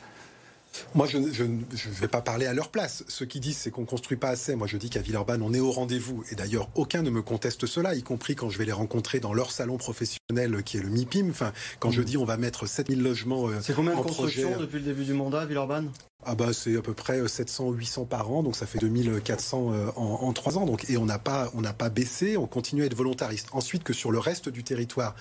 Moi, 0.95 1.07
je 1.07 1.17
ne 1.17 1.59
vais 1.99 2.07
pas 2.07 2.21
parler 2.21 2.45
à 2.45 2.53
leur 2.53 2.69
place. 2.69 3.03
Ceux 3.07 3.25
qui 3.25 3.39
disent 3.39 3.57
c'est 3.57 3.71
qu'on 3.71 3.85
construit 3.85 4.17
pas 4.17 4.29
assez. 4.29 4.55
Moi, 4.55 4.67
je 4.67 4.77
dis 4.77 4.89
qu'à 4.89 5.01
Villeurbanne, 5.01 5.41
on 5.41 5.53
est 5.53 5.59
au 5.59 5.71
rendez-vous. 5.71 6.23
Et 6.31 6.35
d'ailleurs, 6.35 6.69
aucun 6.75 7.01
ne 7.01 7.09
me 7.09 7.21
conteste 7.21 7.65
cela, 7.65 7.95
y 7.95 8.03
compris 8.03 8.35
quand 8.35 8.49
je 8.49 8.57
vais 8.57 8.65
les 8.65 8.71
rencontrer 8.71 9.19
dans 9.19 9.33
leur 9.33 9.51
salon 9.51 9.77
professionnel 9.77 10.63
qui 10.63 10.77
est 10.77 10.81
le 10.81 10.89
MIPIM. 10.89 11.29
Enfin, 11.29 11.53
quand 11.79 11.91
je 11.91 12.01
mmh. 12.01 12.05
dis 12.05 12.17
on 12.17 12.25
va 12.25 12.37
mettre 12.37 12.67
7000 12.67 13.01
logements. 13.01 13.47
Euh, 13.49 13.59
c'est 13.61 13.73
combien 13.73 13.95
de 13.95 14.01
constructions 14.01 14.57
depuis 14.59 14.79
le 14.79 14.85
début 14.85 15.03
du 15.03 15.13
mandat 15.13 15.41
à 15.41 15.45
Villeurbanne? 15.45 15.89
Ah 16.25 16.35
bah 16.35 16.53
c'est 16.53 16.77
à 16.77 16.81
peu 16.81 16.93
près 16.93 17.27
700 17.27 17.71
euh, 17.71 17.75
800 17.75 18.05
par 18.05 18.31
an 18.31 18.43
donc 18.43 18.55
ça 18.55 18.65
fait 18.65 18.79
2400 18.79 19.73
euh, 19.73 19.87
en, 19.97 20.31
trois 20.31 20.57
ans 20.57 20.65
donc 20.65 20.89
et 20.89 20.97
on 20.97 21.05
n'a 21.05 21.19
pas 21.19 21.51
on 21.53 21.61
n'a 21.61 21.73
pas 21.73 21.89
baissé 21.89 22.37
on 22.37 22.47
continue 22.47 22.83
à 22.83 22.85
être 22.85 22.95
volontariste 22.95 23.49
ensuite 23.51 23.83
que 23.83 23.91
sur 23.91 24.09
le 24.09 24.19
reste 24.19 24.47
du 24.47 24.63
territoire 24.63 25.15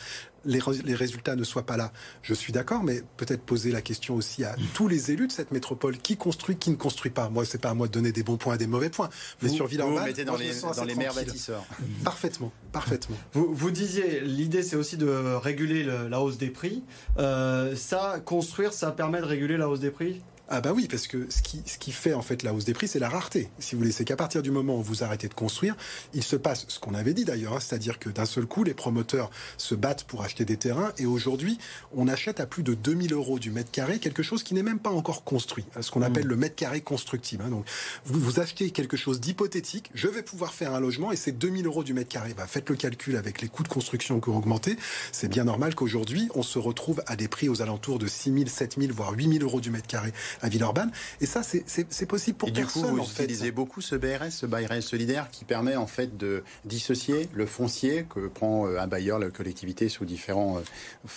les, 0.45 0.61
les 0.85 0.95
résultats 0.95 1.37
ne 1.37 1.45
soient 1.45 1.67
pas 1.67 1.77
là. 1.77 1.93
Je 2.23 2.35
suis 2.35 2.53
d'accord 2.53 2.83
mais 2.83 3.03
peut-être 3.17 3.43
poser 3.43 3.71
la 3.73 3.83
question 3.83 4.15
aussi 4.15 4.45
à 4.45 4.55
tous 4.75 4.89
les 4.89 5.11
élus 5.11 5.27
de 5.27 5.33
cette 5.33 5.53
métropole. 5.53 5.99
Qui 5.99 6.17
construit 6.17 6.57
qui 6.57 6.71
ne 6.71 6.77
construit 6.77 7.11
pas? 7.11 7.29
Moi 7.29 7.45
c'est 7.45 7.61
pas 7.61 7.71
à 7.71 7.75
moi 7.75 7.87
de 7.87 7.93
donner 7.93 8.13
des 8.13 8.23
bons 8.23 8.37
points 8.37 8.55
et 8.55 8.59
des 8.59 8.67
mauvais 8.67 8.91
points. 8.91 9.11
Mais 9.43 9.49
sur 9.49 9.67
Villeurbanne 9.67 9.99
vous 9.99 10.05
mettez 10.05 10.25
dans 10.25 10.37
les, 10.37 10.51
dans 10.77 10.85
les 10.85 10.95
meilleurs 10.95 11.15
bâtisseurs. 11.15 11.65
Parfaitement 12.05 12.53
parfaitement. 12.73 13.17
Vous, 13.35 13.53
vous 13.53 13.71
disiez 13.71 14.21
l'idée 14.21 14.63
c'est 14.63 14.77
aussi 14.77 14.97
de 14.97 15.35
réguler 15.37 15.85
la 15.85 16.21
hausse 16.21 16.39
des 16.39 16.49
prix. 16.51 16.83
Euh, 17.19 17.77
ça 17.77 18.21
construire 18.25 18.73
ça 18.73 18.91
permet 18.93 19.21
de 19.21 19.27
réguler 19.27 19.57
la 19.57 19.69
hausse 19.69 19.81
des 19.81 19.91
prix? 19.91 20.23
Ah 20.49 20.61
bah 20.61 20.73
oui, 20.75 20.87
parce 20.89 21.07
que 21.07 21.31
ce 21.31 21.41
qui, 21.41 21.63
ce 21.65 21.79
qui 21.79 21.93
fait 21.93 22.15
en 22.15 22.23
fait 22.23 22.43
la 22.43 22.53
hausse 22.53 22.65
des 22.65 22.75
prix, 22.75 22.89
c'est 22.89 22.99
la 22.99 23.09
rareté. 23.09 23.49
Si 23.59 23.75
vous 23.75 23.81
voulez, 23.81 23.93
c'est 23.93 24.05
qu'à 24.05 24.17
partir 24.17 24.43
du 24.43 24.51
moment 24.51 24.77
où 24.77 24.83
vous 24.83 25.03
arrêtez 25.03 25.29
de 25.29 25.35
construire, 25.35 25.77
il 26.13 26.23
se 26.23 26.37
passe 26.37 26.67
ce 26.69 26.79
qu'on 26.79 26.95
avait 26.95 27.15
dit 27.15 27.25
d'ailleurs, 27.25 27.55
hein, 27.55 27.61
c'est-à-dire 27.61 27.99
que 27.99 28.11
d'un 28.11 28.27
seul 28.27 28.47
coup, 28.47 28.65
les 28.65 28.75
promoteurs 28.75 29.31
se 29.57 29.75
battent 29.75 30.05
pour 30.05 30.23
acheter 30.23 30.45
des 30.45 30.57
terrains 30.57 30.93
et 30.99 31.07
aujourd'hui, 31.07 31.59
on 31.95 32.09
achète 32.09 32.41
à 32.41 32.47
plus 32.47 32.63
de 32.63 32.75
2000 32.75 33.13
euros 33.13 33.39
du 33.39 33.51
mètre 33.51 33.71
carré 33.71 33.99
quelque 33.99 34.23
chose 34.23 34.43
qui 34.43 34.55
n'est 34.55 34.63
même 34.63 34.79
pas 34.79 34.91
encore 34.91 35.25
construit, 35.25 35.65
ce 35.81 35.91
qu'on 35.91 36.03
appelle 36.03 36.27
mmh. 36.27 36.31
le 36.31 36.37
mètre 36.37 36.57
carré 36.57 36.81
constructible. 36.81 37.45
Hein. 37.47 37.51
Donc, 37.51 37.65
vous, 38.05 38.21
vous 38.21 38.41
achetez 38.41 38.71
quelque 38.71 38.97
chose 38.97 39.21
d'hypothétique, 39.21 39.91
je 39.95 40.09
vais 40.09 40.23
pouvoir 40.23 40.53
faire 40.53 40.75
un 40.75 40.81
logement 40.81 41.13
et 41.13 41.17
c'est 41.17 41.33
2000 41.33 41.67
euros 41.67 41.85
du 41.85 41.95
mètre 41.95 42.11
carré. 42.11 42.35
Bah, 42.37 42.47
faites 42.47 42.69
le 42.69 42.77
calcul 42.77 43.17
avec 43.17 43.41
les 43.41 43.49
coûts 43.49 43.63
de 43.63 43.69
construction 43.69 44.21
qui 44.21 44.29
ont 44.29 44.37
augmenté. 44.37 44.77
C'est 45.13 45.29
bien 45.29 45.45
normal 45.45 45.75
qu'aujourd'hui, 45.75 46.29
on 46.35 46.43
se 46.43 46.59
retrouve 46.59 47.03
à 47.07 47.17
des 47.17 47.29
prix 47.29 47.49
aux 47.49 47.63
alentours 47.63 47.99
de 47.99 48.07
6000, 48.07 48.51
7000, 48.51 48.93
voire 48.93 49.13
8000 49.13 49.43
euros 49.43 49.61
du 49.61 49.71
mètre 49.71 49.87
carré 49.87 50.13
à 50.43 50.49
Villeurbanne. 50.49 50.91
Et 51.21 51.27
ça, 51.27 51.43
c'est 51.43 52.07
possible 52.07 52.37
pour 52.37 52.49
et 52.49 52.53
personne. 52.53 52.83
Du 52.83 52.89
coup, 52.89 52.97
vous 52.97 53.11
utilisez 53.11 53.51
beaucoup 53.53 53.81
ce 53.81 53.95
BRS, 53.95 54.31
ce 54.31 54.47
réel 54.47 54.83
solidaire, 54.83 55.31
qui 55.31 55.45
permet 55.45 55.77
en 55.77 55.87
fait 55.87 56.17
de 56.17 56.43
dissocier 56.65 57.29
le 57.33 57.47
foncier 57.47 58.05
que 58.09 58.27
prend 58.27 58.67
euh, 58.67 58.81
un 58.81 58.87
bailleur, 58.87 59.19
la 59.19 59.31
collectivité, 59.31 59.89
sous 59.89 60.05
différentes 60.05 60.65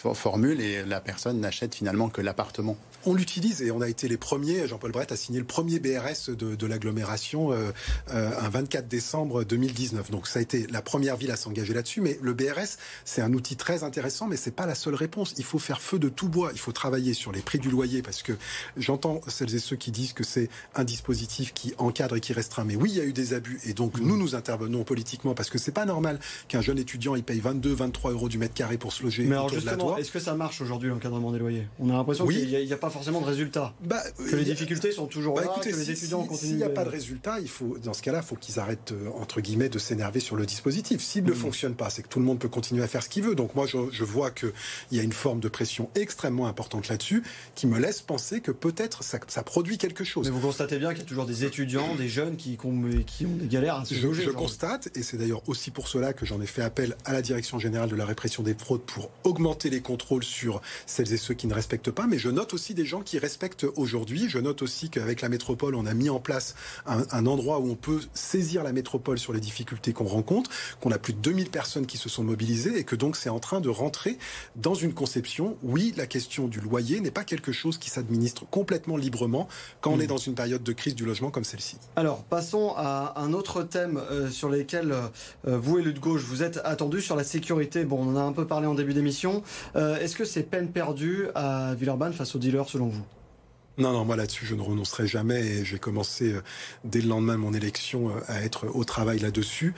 euh, 0.06 0.14
formules, 0.14 0.62
et 0.62 0.86
la 0.86 1.02
personne 1.02 1.40
n'achète 1.40 1.76
finalement 1.76 2.10
que 2.10 2.22
l'appartement. 2.22 2.78
On 3.06 3.14
l'utilise 3.14 3.62
et 3.62 3.72
on 3.72 3.82
a 3.82 3.90
été 3.90 4.08
les 4.08 4.18
premiers. 4.18 4.68
Jean-Paul 4.68 4.92
Brett 4.92 5.12
a 5.12 5.16
signé 5.16 5.40
le 5.40 5.46
premier 5.46 5.80
BRS 5.80 6.32
de, 6.36 6.66
l'agglomération 6.66 7.52
euh, 7.52 7.72
un 8.10 8.50
24 8.50 8.88
décembre 8.88 9.44
2019. 9.44 10.10
Donc 10.10 10.28
ça 10.28 10.40
a 10.40 10.42
été 10.42 10.66
la 10.68 10.82
première 10.82 11.16
ville 11.16 11.30
à 11.30 11.36
s'engager 11.36 11.74
là-dessus. 11.74 12.02
Mais 12.02 12.18
le 12.22 12.34
BRS, 12.34 12.78
c'est 13.04 13.22
un 13.22 13.32
outil 13.34 13.56
très 13.56 13.84
intéressant, 13.84 14.28
mais 14.28 14.38
c'est 14.38 14.56
pas 14.56 14.66
la 14.66 14.74
seule 14.74 14.96
réponse. 14.96 15.36
Il 15.38 15.44
faut 15.44 15.60
faire 15.60 15.82
feu 15.82 16.00
de 16.00 16.10
tout 16.10 16.30
bois. 16.30 16.50
Il 16.54 16.60
faut 16.60 16.72
travailler 16.72 17.14
sur 17.14 17.32
les 17.32 17.42
prix 17.42 17.60
du 17.60 17.70
loyer 17.70 18.02
parce 18.02 18.24
que 18.24 18.34
j'entends 18.78 19.05
celles 19.28 19.54
et 19.56 19.60
ceux 19.60 19.76
qui 19.76 19.92
disent 19.92 20.14
que 20.14 20.24
c'est 20.24 20.50
un 20.76 20.84
dispositif 20.84 21.54
qui 21.54 21.74
encadre 21.78 22.16
et 22.16 22.20
qui 22.20 22.34
restreint. 22.34 22.64
Mais 22.64 22.76
oui, 22.76 22.92
il 22.92 22.98
y 22.98 23.02
a 23.02 23.04
eu 23.04 23.14
des 23.14 23.34
abus 23.34 23.60
et 23.66 23.74
donc 23.74 24.00
nous, 24.00 24.18
nous 24.18 24.36
intervenons 24.36 24.84
politiquement 24.84 25.34
parce 25.34 25.50
que 25.50 25.58
c'est 25.58 25.72
pas 25.72 25.86
normal 25.86 26.20
qu'un 26.48 26.62
jeune 26.62 26.78
étudiant 26.78 27.16
il 27.16 27.24
paye 27.24 27.40
22, 27.40 27.74
23 27.74 28.12
euros 28.12 28.30
du 28.30 28.38
mètre 28.38 28.54
carré 28.54 28.78
pour 28.78 28.94
se 28.94 29.04
loger. 29.04 29.24
Mais 29.24 29.36
alors 29.36 29.50
justement, 29.50 29.98
est-ce 29.98 30.12
que 30.12 30.20
ça 30.20 30.36
marche 30.36 30.62
aujourd'hui 30.62 30.90
l'encadrement 30.90 31.32
des 31.32 31.40
loyers? 31.40 31.68
On 31.80 31.90
a 31.90 31.94
l'impression 31.94 32.28
qu'il 32.28 32.48
n'y 32.48 32.74
a, 32.74 32.78
pas 32.78 32.90
forcément 32.90 33.22
de 33.22 33.26
résultat. 33.26 33.74
Bah, 33.84 34.02
que 34.18 34.36
les 34.36 34.44
difficultés 34.44 34.92
sont 34.92 35.08
toujours 35.08 35.36
bah, 35.36 35.44
là, 35.44 35.62
que 35.62 35.70
les 35.70 35.92
étudiants 35.92 36.24
continuent. 36.24 36.50
S'il 36.50 36.58
n'y 36.58 36.64
a 36.64 36.70
pas 36.70 36.84
de 36.84 36.90
résultat, 36.90 37.40
il 37.40 37.50
faut, 37.50 37.78
dans 37.84 37.94
ce 37.94 38.02
cas-là, 38.02 38.22
il 38.24 38.28
faut 38.28 38.36
qu'ils 38.36 38.60
arrêtent 38.60 38.92
euh, 38.92 39.10
entre 39.20 39.42
guillemets 39.42 39.70
de 39.70 39.80
s'énerver 39.80 40.20
sur 40.20 40.36
le 40.36 40.46
dispositif. 40.46 41.02
S'il 41.02 41.24
ne 41.24 41.32
mm. 41.32 41.36
fonctionne 41.36 41.76
pas, 41.76 41.90
c'est 41.90 42.04
que 42.04 42.08
tout 42.08 42.20
le 42.20 42.26
monde 42.26 42.40
peut 42.40 42.50
continuer 42.50 42.84
à 42.84 42.88
faire 42.88 43.04
ce 43.04 43.10
qu'il 43.10 43.24
veut. 43.24 43.36
Donc 43.36 43.56
moi, 43.56 43.66
je, 43.66 43.78
je 43.92 44.04
vois 44.04 44.32
qu'il 44.32 44.52
y 44.92 45.00
a 45.00 45.04
une 45.04 45.14
forme 45.14 45.40
de 45.40 45.50
pression 45.50 45.90
extrêmement 45.96 46.48
importante 46.48 46.88
là-dessus 46.88 47.24
qui 47.56 47.68
me 47.68 47.80
laisse 47.80 48.02
penser 48.02 48.42
que 48.42 48.52
peut-être 48.52 48.95
ça, 49.04 49.20
ça 49.28 49.44
produit 49.44 49.78
quelque 49.78 50.04
chose. 50.04 50.26
Mais 50.26 50.32
vous 50.32 50.40
constatez 50.40 50.78
bien 50.78 50.90
qu'il 50.90 51.00
y 51.00 51.06
a 51.06 51.08
toujours 51.08 51.26
des 51.26 51.44
étudiants, 51.44 51.96
des 51.96 52.10
jeunes 52.10 52.38
qui, 52.38 52.58
qui 52.58 53.26
ont 53.26 53.36
des 53.36 53.48
galères 53.48 53.76
à 53.76 53.86
se 53.86 53.94
Je, 53.94 54.12
je 54.12 54.30
constate, 54.30 54.90
et 54.96 55.04
c'est 55.04 55.18
d'ailleurs 55.18 55.42
aussi 55.48 55.72
pour 55.72 55.88
cela 55.88 56.14
que 56.14 56.26
j'en 56.26 56.42
ai 56.42 56.46
fait 56.46 56.62
appel 56.62 56.96
à 57.06 57.14
la 57.14 57.22
Direction 57.22 57.60
générale 57.60 57.90
de 57.90 57.96
la 57.96 58.06
répression 58.06 58.44
des 58.44 58.54
fraudes 58.54 58.82
pour 58.82 59.10
augmenter 59.24 59.70
les 59.70 59.82
contrôles 59.82 60.24
sur 60.24 60.62
celles 60.86 61.12
et 61.14 61.18
ceux 61.18 61.34
qui 61.34 61.48
ne 61.48 61.54
respectent 61.54 61.92
pas. 61.92 62.08
Mais 62.08 62.18
je 62.18 62.30
note 62.30 62.54
aussi 62.54 62.74
des 62.74 62.86
gens 62.86 63.02
qui 63.02 63.18
respectent 63.18 63.66
aujourd'hui. 63.76 64.30
Je 64.30 64.40
note 64.40 64.62
aussi 64.62 64.90
qu'avec 64.90 65.22
la 65.22 65.30
métropole, 65.30 65.76
on 65.76 65.86
a 65.86 65.94
mis 65.94 66.10
en 66.10 66.20
place 66.20 66.56
un, 66.86 67.04
un 67.12 67.26
endroit 67.26 67.60
où 67.60 67.70
on 67.70 67.76
peut 67.76 68.02
saisir 68.14 68.64
la 68.64 68.74
métropole 68.74 69.20
sur 69.20 69.34
les 69.34 69.40
difficultés 69.40 69.94
qu'on 69.94 70.06
rencontre, 70.06 70.50
qu'on 70.82 70.92
a 70.92 70.98
plus 70.98 71.14
de 71.14 71.20
2000 71.20 71.50
personnes 71.50 71.86
qui 71.86 71.98
se 71.98 72.10
sont 72.10 72.24
mobilisées 72.24 72.78
et 72.78 72.84
que 72.84 72.96
donc 72.96 73.16
c'est 73.16 73.30
en 73.30 73.40
train 73.40 73.62
de 73.62 73.70
rentrer 73.70 74.18
dans 74.56 74.76
une 74.76 74.94
conception. 74.94 75.58
Oui, 75.64 75.94
la 75.98 76.08
question 76.08 76.48
du 76.48 76.60
loyer 76.60 77.00
n'est 77.00 77.12
pas 77.12 77.24
quelque 77.24 77.52
chose 77.52 77.78
qui 77.78 77.90
s'administre 77.90 78.46
complètement 78.50 78.85
librement 78.96 79.48
quand 79.82 79.92
on 79.92 80.00
est 80.00 80.08
dans 80.08 80.18
une 80.18 80.36
période 80.36 80.64
de 80.64 80.72
crise 80.72 80.96
du 80.96 81.06
logement 81.06 81.32
comme 81.32 81.44
celle-ci. 81.44 81.78
Alors, 81.96 82.24
passons 82.24 82.74
à 82.78 83.14
un 83.18 83.34
autre 83.34 83.64
thème 83.64 84.00
euh, 84.12 84.30
sur 84.30 84.50
lequel 84.50 84.92
euh, 84.92 85.58
vous, 85.58 85.80
élu 85.80 85.94
de 85.94 86.00
gauche, 86.00 86.22
vous 86.22 86.44
êtes 86.44 86.60
attendu 86.64 87.02
sur 87.02 87.16
la 87.16 87.24
sécurité. 87.24 87.86
Bon, 87.86 88.00
on 88.02 88.16
en 88.16 88.18
a 88.18 88.22
un 88.22 88.34
peu 88.34 88.46
parlé 88.46 88.68
en 88.68 88.76
début 88.76 88.94
d'émission. 88.94 89.44
Euh, 89.76 89.98
est-ce 90.00 90.16
que 90.16 90.26
c'est 90.26 90.44
peine 90.44 90.70
perdue 90.70 91.28
à 91.36 91.74
Villeurbanne 91.76 92.14
face 92.14 92.36
aux 92.36 92.40
dealers, 92.40 92.70
selon 92.70 92.88
vous? 92.88 93.04
Non, 93.78 93.92
non, 93.92 94.06
moi 94.06 94.16
là-dessus, 94.16 94.46
je 94.46 94.56
ne 94.56 94.62
renoncerai 94.62 95.06
jamais 95.06 95.46
et 95.46 95.66
j'ai 95.66 95.80
commencé 95.80 96.32
euh, 96.32 96.42
dès 96.86 97.02
le 97.02 97.10
lendemain 97.10 97.34
de 97.34 97.40
mon 97.40 97.54
élection 97.54 98.08
euh, 98.08 98.22
à 98.28 98.42
être 98.42 98.74
au 98.74 98.86
travail 98.86 99.20
là-dessus. 99.20 99.74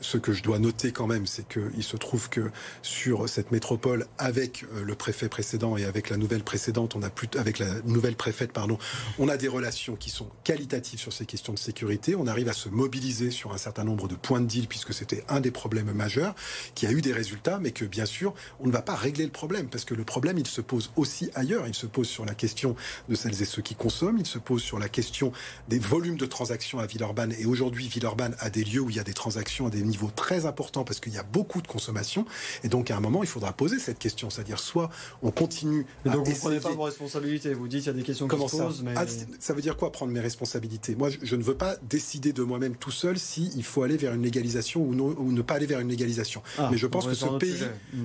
Ce 0.00 0.16
que 0.16 0.32
je 0.32 0.42
dois 0.42 0.58
noter 0.58 0.90
quand 0.90 1.06
même, 1.06 1.26
c'est 1.26 1.46
qu'il 1.46 1.82
se 1.82 1.98
trouve 1.98 2.30
que 2.30 2.50
sur 2.80 3.28
cette 3.28 3.52
métropole, 3.52 4.06
avec 4.16 4.64
euh, 4.72 4.82
le 4.82 4.94
préfet 4.94 5.28
précédent 5.28 5.76
et 5.76 5.84
avec 5.84 6.08
la 6.08 6.16
nouvelle 6.16 6.44
précédente, 6.44 6.96
on 6.96 7.02
a 7.02 7.10
plus, 7.10 7.28
avec 7.36 7.58
la 7.58 7.66
nouvelle 7.84 8.16
préfète, 8.16 8.52
pardon, 8.52 8.78
on 9.18 9.28
a 9.28 9.36
des 9.36 9.48
relations 9.48 9.96
qui 9.96 10.08
sont 10.08 10.30
qualitatives 10.44 10.98
sur 10.98 11.12
ces 11.12 11.26
questions 11.26 11.52
de 11.52 11.58
sécurité. 11.58 12.14
On 12.14 12.28
arrive 12.28 12.48
à 12.48 12.54
se 12.54 12.70
mobiliser 12.70 13.30
sur 13.30 13.52
un 13.52 13.58
certain 13.58 13.84
nombre 13.84 14.08
de 14.08 14.14
points 14.14 14.40
de 14.40 14.46
deal 14.46 14.66
puisque 14.66 14.94
c'était 14.94 15.24
un 15.28 15.40
des 15.40 15.50
problèmes 15.50 15.92
majeurs 15.92 16.34
qui 16.74 16.86
a 16.86 16.90
eu 16.90 17.02
des 17.02 17.12
résultats, 17.12 17.58
mais 17.58 17.72
que 17.72 17.84
bien 17.84 18.06
sûr, 18.06 18.32
on 18.60 18.66
ne 18.66 18.72
va 18.72 18.80
pas 18.80 18.94
régler 18.94 19.26
le 19.26 19.30
problème 19.30 19.68
parce 19.68 19.84
que 19.84 19.92
le 19.92 20.04
problème, 20.04 20.38
il 20.38 20.46
se 20.46 20.62
pose 20.62 20.90
aussi 20.96 21.28
ailleurs. 21.34 21.68
Il 21.68 21.74
se 21.74 21.84
pose 21.84 22.08
sur 22.08 22.24
la 22.24 22.34
question 22.34 22.76
de 23.10 23.14
celles 23.14 23.41
ceux 23.44 23.62
qui 23.62 23.74
consomment. 23.74 24.18
Il 24.18 24.26
se 24.26 24.38
pose 24.38 24.62
sur 24.62 24.78
la 24.78 24.88
question 24.88 25.32
des 25.68 25.78
volumes 25.78 26.16
de 26.16 26.26
transactions 26.26 26.78
à 26.78 26.86
Villeurbanne. 26.86 27.34
Et 27.38 27.46
aujourd'hui, 27.46 27.88
Villeurbanne 27.88 28.36
a 28.38 28.50
des 28.50 28.64
lieux 28.64 28.80
où 28.80 28.90
il 28.90 28.96
y 28.96 29.00
a 29.00 29.04
des 29.04 29.14
transactions 29.14 29.66
à 29.66 29.70
des 29.70 29.82
niveaux 29.82 30.10
très 30.14 30.46
importants 30.46 30.84
parce 30.84 31.00
qu'il 31.00 31.12
y 31.12 31.18
a 31.18 31.22
beaucoup 31.22 31.62
de 31.62 31.68
consommation. 31.68 32.26
Et 32.64 32.68
donc, 32.68 32.90
à 32.90 32.96
un 32.96 33.00
moment, 33.00 33.22
il 33.22 33.28
faudra 33.28 33.52
poser 33.52 33.78
cette 33.78 33.98
question. 33.98 34.30
C'est-à-dire, 34.30 34.58
soit 34.58 34.90
on 35.22 35.30
continue. 35.30 35.86
Mais 36.04 36.12
donc, 36.12 36.26
vous 36.26 36.32
ne 36.32 36.38
prenez 36.38 36.60
pas 36.60 36.72
vos 36.72 36.82
responsabilités. 36.82 37.54
Vous 37.54 37.68
dites 37.68 37.80
qu'il 37.80 37.92
y 37.92 37.94
a 37.94 37.98
des 37.98 38.02
questions 38.02 38.28
Comment 38.28 38.46
qui 38.46 38.56
se 38.56 38.62
posent. 38.62 38.82
Mais... 38.82 38.94
Ah, 38.96 39.04
ça 39.38 39.54
veut 39.54 39.62
dire 39.62 39.76
quoi 39.76 39.92
prendre 39.92 40.12
mes 40.12 40.20
responsabilités? 40.20 40.94
Moi, 40.94 41.10
je 41.22 41.36
ne 41.36 41.42
veux 41.42 41.56
pas 41.56 41.76
décider 41.88 42.32
de 42.32 42.42
moi-même 42.42 42.76
tout 42.76 42.90
seul 42.90 43.18
s'il 43.18 43.64
faut 43.64 43.82
aller 43.82 43.96
vers 43.96 44.14
une 44.14 44.22
légalisation 44.22 44.82
ou, 44.82 44.94
non, 44.94 45.14
ou, 45.18 45.32
ne 45.32 45.42
pas 45.42 45.54
aller 45.54 45.66
vers 45.66 45.80
une 45.80 45.88
légalisation. 45.88 46.42
Ah, 46.58 46.68
mais 46.70 46.78
je 46.78 46.86
pense 46.86 47.06
que 47.06 47.14
ce 47.14 47.26
pays. 47.38 47.62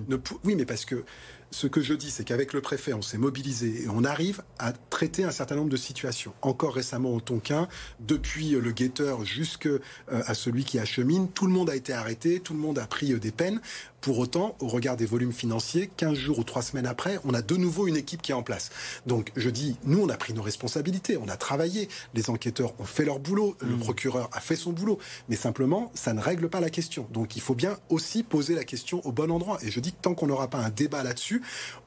Ne, 0.07 0.17
oui, 0.43 0.55
mais 0.55 0.65
parce 0.65 0.85
que 0.85 1.03
ce 1.51 1.67
que 1.67 1.81
je 1.81 1.93
dis, 1.93 2.11
c'est 2.11 2.23
qu'avec 2.23 2.53
le 2.53 2.61
préfet, 2.61 2.93
on 2.93 3.01
s'est 3.01 3.17
mobilisé 3.17 3.83
et 3.83 3.89
on 3.89 4.03
arrive 4.03 4.43
à 4.59 4.73
traiter 4.73 5.23
un 5.23 5.31
certain 5.31 5.55
nombre 5.55 5.69
de 5.69 5.77
situations. 5.77 6.33
Encore 6.41 6.75
récemment 6.75 7.13
au 7.13 7.21
Tonkin, 7.21 7.67
depuis 7.99 8.51
le 8.51 8.71
guetteur 8.71 9.23
jusqu'à 9.25 10.33
celui 10.33 10.65
qui 10.65 10.79
achemine, 10.79 11.29
tout 11.29 11.47
le 11.47 11.53
monde 11.53 11.69
a 11.69 11.75
été 11.75 11.93
arrêté, 11.93 12.39
tout 12.39 12.53
le 12.53 12.59
monde 12.59 12.79
a 12.79 12.87
pris 12.87 13.17
des 13.19 13.31
peines. 13.31 13.61
Pour 14.01 14.19
autant, 14.19 14.55
au 14.61 14.67
regard 14.67 14.95
des 14.95 15.07
volumes 15.07 15.33
financiers, 15.33 15.89
15 15.97 16.13
jours 16.13 16.39
ou 16.39 16.43
3 16.43 16.61
semaines 16.61 16.85
après, 16.85 17.19
on 17.25 17.33
a 17.33 17.41
de 17.41 17.55
nouveau 17.55 17.87
une 17.87 17.97
équipe 17.97 18.21
qui 18.21 18.31
est 18.31 18.35
en 18.35 18.43
place. 18.43 18.69
Donc 19.05 19.31
je 19.35 19.49
dis, 19.49 19.75
nous, 19.83 19.99
on 19.99 20.09
a 20.09 20.17
pris 20.17 20.33
nos 20.33 20.43
responsabilités, 20.43 21.17
on 21.17 21.27
a 21.27 21.35
travaillé, 21.35 21.89
les 22.13 22.29
enquêteurs 22.29 22.73
ont 22.79 22.85
fait 22.85 23.05
leur 23.05 23.19
boulot, 23.19 23.57
le 23.61 23.75
procureur 23.75 24.29
a 24.33 24.39
fait 24.39 24.55
son 24.55 24.71
boulot, 24.71 24.99
mais 25.29 25.35
simplement, 25.35 25.91
ça 25.95 26.13
ne 26.13 26.21
règle 26.21 26.47
pas 26.47 26.59
la 26.59 26.69
question. 26.69 27.07
Donc 27.11 27.35
il 27.35 27.41
faut 27.41 27.55
bien 27.55 27.77
aussi 27.89 28.21
poser 28.23 28.53
la 28.53 28.63
question 28.63 29.05
au 29.05 29.11
bon 29.11 29.31
endroit. 29.31 29.57
Et 29.63 29.71
je 29.71 29.79
dis 29.79 29.91
que 29.91 30.01
tant 30.01 30.13
qu'on 30.13 30.27
n'aura 30.27 30.47
pas 30.47 30.59
un 30.59 30.69
débat 30.69 31.03
là-dessus, 31.03 31.36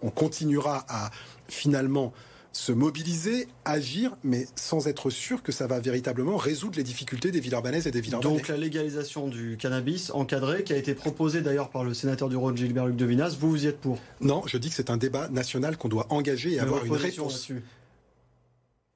on 0.02 0.10
continuera 0.10 0.84
à 0.88 1.10
finalement 1.48 2.12
se 2.52 2.72
mobiliser, 2.72 3.46
agir, 3.64 4.16
mais 4.24 4.46
sans 4.56 4.88
être 4.88 5.08
sûr 5.10 5.42
que 5.42 5.52
ça 5.52 5.66
va 5.66 5.78
véritablement 5.78 6.36
résoudre 6.36 6.76
les 6.78 6.82
difficultés 6.82 7.30
des 7.30 7.40
Villeurbanaises 7.40 7.86
et 7.86 7.90
des 7.90 8.00
Villeurbanais. 8.00 8.38
Donc 8.38 8.48
la 8.48 8.56
légalisation 8.56 9.28
du 9.28 9.56
cannabis 9.56 10.10
encadré, 10.10 10.64
qui 10.64 10.72
a 10.72 10.76
été 10.76 10.94
proposée 10.94 11.42
d'ailleurs 11.42 11.70
par 11.70 11.84
le 11.84 11.94
sénateur 11.94 12.28
du 12.28 12.36
Rhône, 12.36 12.56
Gilbert 12.56 12.86
Luc 12.86 12.96
de 12.96 13.04
Vinas, 13.04 13.36
vous, 13.38 13.50
vous 13.50 13.64
y 13.64 13.68
êtes 13.68 13.78
pour? 13.78 13.98
Non, 14.20 14.42
je 14.46 14.58
dis 14.58 14.68
que 14.68 14.74
c'est 14.74 14.90
un 14.90 14.96
débat 14.96 15.28
national 15.28 15.76
qu'on 15.76 15.88
doit 15.88 16.06
engager 16.10 16.52
et 16.52 16.56
Mais 16.56 16.62
avoir 16.62 16.84
une 16.84 16.94
réponse. 16.94 17.52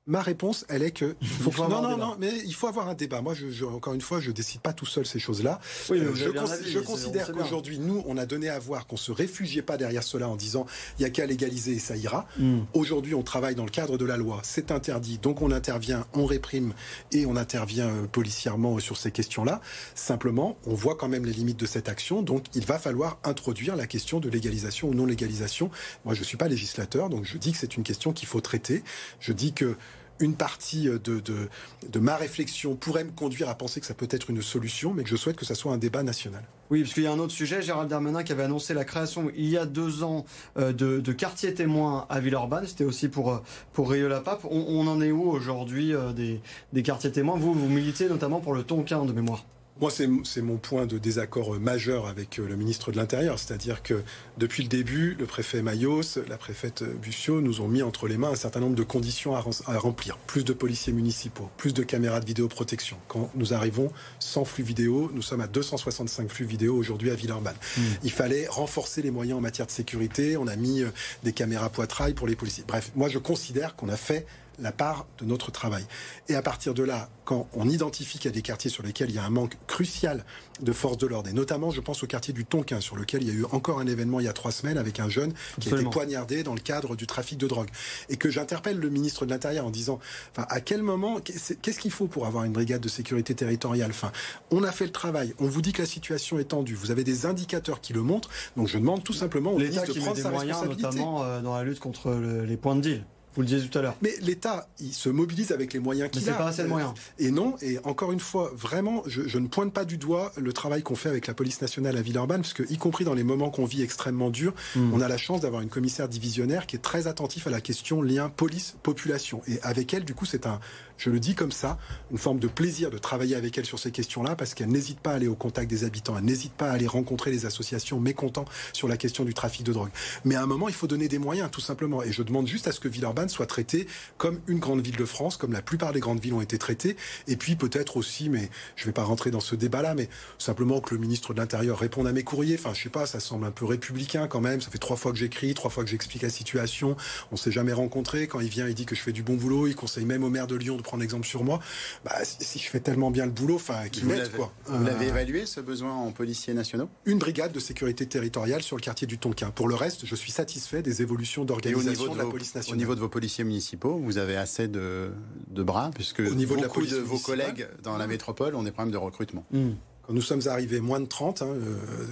Ma 0.06 0.20
réponse, 0.20 0.66
elle 0.68 0.82
est 0.82 0.90
que 0.90 1.16
il 1.22 1.28
faut, 1.28 1.50
faut 1.50 1.66
non, 1.66 1.80
non, 1.80 1.96
non, 1.96 2.16
mais 2.18 2.30
il 2.44 2.54
faut 2.54 2.66
avoir 2.66 2.88
un 2.90 2.94
débat. 2.94 3.22
Moi, 3.22 3.32
je, 3.32 3.48
je- 3.50 3.64
encore 3.64 3.94
une 3.94 4.02
fois, 4.02 4.20
je 4.20 4.30
décide 4.32 4.60
pas 4.60 4.74
tout 4.74 4.84
seul 4.84 5.06
ces 5.06 5.18
choses-là. 5.18 5.60
Oui, 5.88 5.98
Euh, 5.98 6.14
je, 6.14 6.24
avis, 6.28 6.84
considère 6.84 7.32
qu'aujourd'hui, 7.32 7.78
nous, 7.78 8.04
on 8.06 8.18
a 8.18 8.26
donné 8.26 8.50
à 8.50 8.58
voir 8.58 8.86
qu'on 8.86 8.98
se 8.98 9.12
réfugiait 9.12 9.62
pas 9.62 9.78
derrière 9.78 10.02
cela 10.02 10.28
en 10.28 10.36
disant 10.36 10.66
il 10.98 11.02
y 11.02 11.04
a 11.06 11.10
qu'à 11.10 11.24
légaliser 11.24 11.72
et 11.72 11.78
ça 11.78 11.96
ira. 11.96 12.26
Hmm. 12.38 12.60
Aujourd'hui, 12.74 13.14
on 13.14 13.22
travaille 13.22 13.54
dans 13.54 13.64
le 13.64 13.70
cadre 13.70 13.96
de 13.96 14.04
la 14.04 14.18
loi. 14.18 14.40
C'est 14.44 14.70
interdit, 14.72 15.16
donc 15.16 15.40
on 15.40 15.50
intervient, 15.50 16.06
on 16.12 16.26
réprime 16.26 16.74
et 17.12 17.24
on 17.24 17.34
intervient 17.36 17.88
euh, 17.88 18.06
policièrement 18.06 18.78
sur 18.80 18.98
ces 18.98 19.10
questions-là. 19.10 19.62
Simplement, 19.94 20.58
on 20.66 20.74
voit 20.74 20.96
quand 20.96 21.08
même 21.08 21.24
les 21.24 21.32
limites 21.32 21.58
de 21.60 21.66
cette 21.66 21.88
action, 21.88 22.20
donc 22.20 22.44
il 22.54 22.66
va 22.66 22.78
falloir 22.78 23.18
introduire 23.24 23.74
la 23.74 23.86
question 23.86 24.20
de 24.20 24.28
légalisation 24.28 24.88
ou 24.90 24.94
non 24.94 25.06
légalisation. 25.06 25.70
Moi, 26.04 26.12
je 26.12 26.22
suis 26.24 26.36
pas 26.36 26.48
législateur, 26.48 27.08
donc 27.08 27.24
je 27.24 27.38
dis 27.38 27.52
que 27.52 27.58
c'est 27.58 27.78
une 27.78 27.84
question 27.84 28.12
qu'il 28.12 28.28
faut 28.28 28.42
traiter. 28.42 28.82
Je 29.18 29.32
dis 29.32 29.54
que 29.54 29.76
une 30.20 30.34
partie 30.34 30.84
de, 30.84 30.98
de, 31.20 31.98
ma 31.98 32.16
réflexion 32.16 32.76
pourrait 32.76 33.04
me 33.04 33.10
conduire 33.10 33.48
à 33.48 33.54
penser 33.54 33.80
que 33.80 33.86
ça 33.86 33.94
peut 33.94 34.08
être 34.10 34.30
une 34.30 34.42
solution, 34.42 34.94
mais 34.94 35.02
que 35.02 35.08
je 35.08 35.16
souhaite 35.16 35.36
que 35.36 35.44
ça 35.44 35.54
soit 35.54 35.72
un 35.72 35.78
débat 35.78 36.02
national. 36.02 36.44
Oui, 36.70 36.82
parce 36.82 36.94
qu'il 36.94 37.02
y 37.02 37.06
a 37.06 37.12
un 37.12 37.18
autre 37.18 37.32
sujet, 37.32 37.62
Gérald 37.62 37.90
Darmanin 37.90 38.22
qui 38.22 38.32
avait 38.32 38.42
annoncé 38.42 38.74
la 38.74 38.84
création 38.84 39.30
il 39.36 39.48
y 39.48 39.58
a 39.58 39.66
deux 39.66 40.02
ans 40.02 40.24
euh, 40.56 40.72
de, 40.72 41.12
quartiers 41.12 41.54
témoins 41.54 42.06
à 42.08 42.20
Villeurbanne. 42.20 42.66
C'était 42.66 42.84
aussi 42.84 43.08
pour, 43.08 43.32
euh, 43.32 43.38
pour 43.72 43.90
Rieux-la-Pape. 43.90 44.44
On, 44.50 44.86
en 44.86 45.00
est 45.00 45.12
où 45.12 45.30
aujourd'hui 45.30 45.94
euh, 45.94 46.12
des, 46.12 46.40
des 46.72 46.82
quartiers 46.82 47.12
témoins? 47.12 47.36
Vous, 47.36 47.52
vous 47.52 47.68
militez 47.68 48.08
notamment 48.08 48.40
pour 48.40 48.54
le 48.54 48.62
Tonkin 48.62 49.04
de 49.04 49.12
mémoire. 49.12 49.44
Moi, 49.80 49.90
c'est 49.90 50.40
mon 50.40 50.56
point 50.56 50.86
de 50.86 50.98
désaccord 50.98 51.54
euh, 51.56 51.58
majeur 51.58 52.06
avec 52.06 52.38
euh, 52.38 52.46
le 52.46 52.54
ministre 52.54 52.92
de 52.92 52.96
l'Intérieur. 52.96 53.40
C'est-à-dire 53.40 53.82
que 53.82 54.04
depuis 54.38 54.62
le 54.62 54.68
début, 54.68 55.16
le 55.18 55.26
préfet 55.26 55.62
Mayos, 55.62 56.02
la 56.28 56.36
préfète 56.38 56.82
euh, 56.82 56.94
Bussiot 56.94 57.40
nous 57.40 57.60
ont 57.60 57.66
mis 57.66 57.82
entre 57.82 58.06
les 58.06 58.16
mains 58.16 58.30
un 58.30 58.36
certain 58.36 58.60
nombre 58.60 58.76
de 58.76 58.84
conditions 58.84 59.34
à, 59.34 59.40
rem- 59.40 59.62
à 59.66 59.76
remplir. 59.76 60.16
Plus 60.28 60.44
de 60.44 60.52
policiers 60.52 60.92
municipaux, 60.92 61.50
plus 61.56 61.74
de 61.74 61.82
caméras 61.82 62.20
de 62.20 62.26
vidéoprotection. 62.26 62.96
Quand 63.08 63.32
nous 63.34 63.52
arrivons 63.52 63.90
sans 64.20 64.44
flux 64.44 64.62
vidéo, 64.62 65.10
nous 65.12 65.22
sommes 65.22 65.40
à 65.40 65.48
265 65.48 66.30
flux 66.30 66.46
vidéo 66.46 66.76
aujourd'hui 66.76 67.10
à 67.10 67.16
Villeurbanne. 67.16 67.56
Il 68.04 68.12
fallait 68.12 68.46
renforcer 68.46 69.02
les 69.02 69.10
moyens 69.10 69.38
en 69.38 69.40
matière 69.40 69.66
de 69.66 69.72
sécurité. 69.72 70.36
On 70.36 70.46
a 70.46 70.54
mis 70.54 70.84
des 71.24 71.32
caméras 71.32 71.68
poitrail 71.68 72.14
pour 72.14 72.28
les 72.28 72.36
policiers. 72.36 72.62
Bref, 72.68 72.92
moi, 72.94 73.08
je 73.08 73.18
considère 73.18 73.74
qu'on 73.74 73.88
a 73.88 73.96
fait 73.96 74.24
la 74.58 74.72
part 74.72 75.06
de 75.18 75.24
notre 75.24 75.50
travail. 75.50 75.84
Et 76.28 76.34
à 76.34 76.42
partir 76.42 76.74
de 76.74 76.82
là, 76.82 77.08
quand 77.24 77.48
on 77.54 77.68
identifie 77.68 78.18
qu'il 78.18 78.26
y 78.30 78.32
a 78.32 78.34
des 78.34 78.42
quartiers 78.42 78.70
sur 78.70 78.82
lesquels 78.82 79.08
il 79.10 79.16
y 79.16 79.18
a 79.18 79.24
un 79.24 79.30
manque 79.30 79.56
crucial 79.66 80.24
de 80.60 80.72
forces 80.72 80.98
de 80.98 81.06
l'ordre, 81.06 81.28
et 81.30 81.32
notamment 81.32 81.70
je 81.70 81.80
pense 81.80 82.02
au 82.02 82.06
quartier 82.06 82.32
du 82.34 82.44
Tonkin, 82.44 82.80
sur 82.80 82.96
lequel 82.96 83.22
il 83.22 83.28
y 83.28 83.30
a 83.32 83.34
eu 83.34 83.44
encore 83.52 83.80
un 83.80 83.86
événement 83.86 84.20
il 84.20 84.26
y 84.26 84.28
a 84.28 84.32
trois 84.32 84.52
semaines 84.52 84.78
avec 84.78 85.00
un 85.00 85.08
jeune 85.08 85.32
qui 85.60 85.68
a 85.68 85.72
été 85.76 85.84
poignardé 85.90 86.42
dans 86.42 86.54
le 86.54 86.60
cadre 86.60 86.96
du 86.96 87.06
trafic 87.06 87.38
de 87.38 87.46
drogue, 87.48 87.68
et 88.08 88.16
que 88.16 88.30
j'interpelle 88.30 88.78
le 88.78 88.90
ministre 88.90 89.24
de 89.26 89.30
l'Intérieur 89.30 89.66
en 89.66 89.70
disant, 89.70 89.98
enfin, 90.32 90.46
à 90.50 90.60
quel 90.60 90.82
moment, 90.82 91.18
qu'est- 91.20 91.60
qu'est-ce 91.60 91.80
qu'il 91.80 91.90
faut 91.90 92.06
pour 92.06 92.26
avoir 92.26 92.44
une 92.44 92.52
brigade 92.52 92.80
de 92.82 92.88
sécurité 92.88 93.34
territoriale? 93.34 93.90
Enfin, 93.90 94.12
on 94.50 94.62
a 94.62 94.70
fait 94.72 94.84
le 94.86 94.92
travail, 94.92 95.34
on 95.38 95.46
vous 95.46 95.62
dit 95.62 95.72
que 95.72 95.82
la 95.82 95.88
situation 95.88 96.38
est 96.38 96.44
tendue, 96.44 96.74
vous 96.74 96.90
avez 96.90 97.04
des 97.04 97.26
indicateurs 97.26 97.80
qui 97.80 97.92
le 97.92 98.02
montrent, 98.02 98.28
donc 98.56 98.68
je 98.68 98.78
demande 98.78 99.02
tout 99.02 99.12
simplement 99.14 99.52
au 99.52 99.58
ministre 99.58 99.86
de 99.86 99.98
prendre 99.98 100.14
des 100.16 100.22
sa 100.22 100.30
moyens, 100.30 100.58
responsabilité. 100.58 100.82
notamment 100.98 101.24
euh, 101.24 101.40
dans 101.40 101.56
la 101.56 101.64
lutte 101.64 101.80
contre 101.80 102.10
le- 102.10 102.44
les 102.44 102.56
points 102.56 102.76
de 102.76 102.80
deal. 102.82 103.04
Vous 103.34 103.42
le 103.42 103.46
disiez 103.48 103.68
tout 103.68 103.78
à 103.78 103.82
l'heure. 103.82 103.96
Mais 104.02 104.14
l'État, 104.20 104.68
il 104.80 104.92
se 104.92 105.08
mobilise 105.08 105.52
avec 105.52 105.72
les 105.72 105.80
moyens 105.80 106.08
Mais 106.08 106.10
qu'il 106.10 106.22
c'est 106.22 106.30
a. 106.30 106.34
pas 106.34 106.48
assez 106.48 106.62
de 106.62 106.68
moyens. 106.68 106.92
Et 107.18 107.30
non, 107.30 107.56
et 107.62 107.78
encore 107.84 108.12
une 108.12 108.20
fois, 108.20 108.52
vraiment, 108.54 109.02
je, 109.06 109.22
je 109.26 109.38
ne 109.38 109.48
pointe 109.48 109.72
pas 109.72 109.84
du 109.84 109.96
doigt 109.98 110.32
le 110.36 110.52
travail 110.52 110.82
qu'on 110.82 110.94
fait 110.96 111.08
avec 111.08 111.26
la 111.26 111.34
police 111.34 111.60
nationale 111.60 111.96
à 111.96 112.02
Villeurbanne, 112.02 112.42
parce 112.42 112.54
que, 112.54 112.62
y 112.70 112.76
compris 112.78 113.04
dans 113.04 113.14
les 113.14 113.24
moments 113.24 113.50
qu'on 113.50 113.64
vit 113.64 113.82
extrêmement 113.82 114.30
durs, 114.30 114.52
Hmm. 114.74 114.92
on 114.94 115.00
a 115.00 115.08
la 115.08 115.16
chance 115.18 115.40
d'avoir 115.40 115.62
une 115.62 115.68
commissaire 115.68 116.08
divisionnaire 116.08 116.66
qui 116.66 116.76
est 116.76 116.80
très 116.80 117.06
attentif 117.06 117.46
à 117.46 117.50
la 117.50 117.60
question 117.60 118.02
lien 118.02 118.28
police-population. 118.68 119.42
Et 119.48 119.60
avec 119.62 119.92
elle, 119.94 120.04
du 120.04 120.14
coup, 120.14 120.24
c'est 120.24 120.46
un, 120.46 120.60
je 120.98 121.10
le 121.10 121.20
dis 121.20 121.34
comme 121.34 121.52
ça, 121.52 121.78
une 122.10 122.18
forme 122.18 122.38
de 122.38 122.48
plaisir 122.48 122.90
de 122.90 122.98
travailler 122.98 123.36
avec 123.36 123.56
elle 123.58 123.64
sur 123.66 123.78
ces 123.78 123.90
questions-là, 123.90 124.36
parce 124.36 124.54
qu'elle 124.54 124.68
n'hésite 124.68 125.00
pas 125.00 125.10
à 125.12 125.14
aller 125.14 125.28
au 125.28 125.34
contact 125.34 125.68
des 125.70 125.84
habitants, 125.84 126.16
elle 126.18 126.24
n'hésite 126.24 126.52
pas 126.52 126.70
à 126.70 126.72
aller 126.72 126.86
rencontrer 126.86 127.30
les 127.30 127.46
associations 127.46 128.00
mécontents 128.00 128.44
sur 128.72 128.88
la 128.88 128.96
question 128.96 129.24
du 129.24 129.34
trafic 129.34 129.64
de 129.64 129.72
drogue. 129.72 129.90
Mais 130.24 130.34
à 130.34 130.42
un 130.42 130.46
moment, 130.46 130.68
il 130.68 130.74
faut 130.74 130.86
donner 130.86 131.08
des 131.08 131.18
moyens, 131.18 131.50
tout 131.50 131.60
simplement. 131.60 132.02
Et 132.02 132.12
je 132.12 132.22
demande 132.22 132.46
juste 132.46 132.68
à 132.68 132.72
ce 132.72 132.80
que 132.80 132.88
Villeurbanne 132.88 133.23
soit 133.28 133.46
traitée 133.46 133.86
comme 134.18 134.40
une 134.46 134.58
grande 134.58 134.80
ville 134.80 134.96
de 134.96 135.04
France, 135.04 135.36
comme 135.36 135.52
la 135.52 135.62
plupart 135.62 135.92
des 135.92 136.00
grandes 136.00 136.20
villes 136.20 136.34
ont 136.34 136.40
été 136.40 136.58
traitées. 136.58 136.96
Et 137.28 137.36
puis 137.36 137.56
peut-être 137.56 137.96
aussi, 137.96 138.28
mais 138.28 138.50
je 138.76 138.82
ne 138.82 138.86
vais 138.86 138.92
pas 138.92 139.04
rentrer 139.04 139.30
dans 139.30 139.40
ce 139.40 139.54
débat-là, 139.54 139.94
mais 139.94 140.08
simplement 140.38 140.80
que 140.80 140.94
le 140.94 141.00
ministre 141.00 141.34
de 141.34 141.40
l'Intérieur 141.40 141.78
réponde 141.78 142.06
à 142.06 142.12
mes 142.12 142.22
courriers. 142.24 142.56
Enfin, 142.58 142.74
je 142.74 142.82
sais 142.82 142.88
pas, 142.88 143.06
ça 143.06 143.20
semble 143.20 143.44
un 143.46 143.50
peu 143.50 143.64
républicain 143.64 144.26
quand 144.28 144.40
même. 144.40 144.60
Ça 144.60 144.70
fait 144.70 144.78
trois 144.78 144.96
fois 144.96 145.12
que 145.12 145.18
j'écris, 145.18 145.54
trois 145.54 145.70
fois 145.70 145.84
que 145.84 145.90
j'explique 145.90 146.22
la 146.22 146.30
situation. 146.30 146.96
On 147.32 147.36
s'est 147.36 147.52
jamais 147.52 147.72
rencontrés. 147.72 148.26
Quand 148.26 148.40
il 148.40 148.48
vient, 148.48 148.68
il 148.68 148.74
dit 148.74 148.86
que 148.86 148.94
je 148.94 149.00
fais 149.00 149.12
du 149.12 149.22
bon 149.22 149.34
boulot. 149.34 149.66
Il 149.66 149.74
conseille 149.76 150.04
même 150.04 150.24
au 150.24 150.30
maire 150.30 150.46
de 150.46 150.56
Lyon 150.56 150.76
de 150.76 150.82
prendre 150.82 151.02
exemple 151.02 151.26
sur 151.26 151.44
moi. 151.44 151.60
Bah, 152.04 152.16
si, 152.24 152.58
je 152.58 152.68
fais 152.68 152.80
tellement 152.80 153.10
bien 153.10 153.26
le 153.26 153.32
boulot, 153.32 153.56
enfin, 153.56 153.88
qu'il 153.88 154.04
m'aide, 154.06 154.30
quoi. 154.32 154.52
vous 154.66 154.84
l'avez 154.84 155.06
Euh, 155.06 155.08
évalué, 155.10 155.46
ce 155.46 155.60
besoin 155.60 155.92
en 155.92 156.12
policiers 156.12 156.54
nationaux? 156.54 156.88
Une 157.04 157.18
brigade 157.18 157.52
de 157.52 157.60
sécurité 157.60 158.06
territoriale 158.06 158.62
sur 158.62 158.76
le 158.76 158.82
quartier 158.82 159.06
du 159.06 159.18
Tonkin. 159.18 159.50
Pour 159.50 159.68
le 159.68 159.74
reste, 159.74 160.06
je 160.06 160.14
suis 160.14 160.32
satisfait 160.32 160.82
des 160.82 161.02
évolutions 161.02 161.42
au 161.42 161.44
d'organisation 161.44 162.08
de, 162.08 162.18
de 162.18 162.18
la 162.18 162.24
police 162.26 162.52
au 162.54 162.58
nationale. 162.58 162.78
niveau 162.78 162.94
de 162.94 163.00
vos 163.00 163.08
policiers 163.14 163.44
municipaux, 163.44 163.96
vous 163.96 164.18
avez 164.18 164.36
assez 164.36 164.66
de, 164.66 165.12
de 165.46 165.62
bras, 165.62 165.92
puisque 165.94 166.18
Au 166.18 166.34
niveau 166.34 166.56
de 166.56 166.62
la 166.62 166.66
beaucoup 166.66 166.80
police 166.80 166.94
de, 166.94 166.98
vos 166.98 167.20
collègues 167.20 167.68
dans 167.84 167.96
la 167.96 168.08
métropole 168.08 168.56
ont 168.56 168.64
des 168.64 168.72
problèmes 168.72 168.92
de 168.92 168.98
recrutement. 168.98 169.46
Hmm. 169.52 169.74
Quand 170.06 170.12
nous 170.12 170.22
sommes 170.22 170.42
arrivés 170.46 170.80
moins 170.80 171.00
de 171.00 171.06
30, 171.06 171.40
hein, 171.40 171.48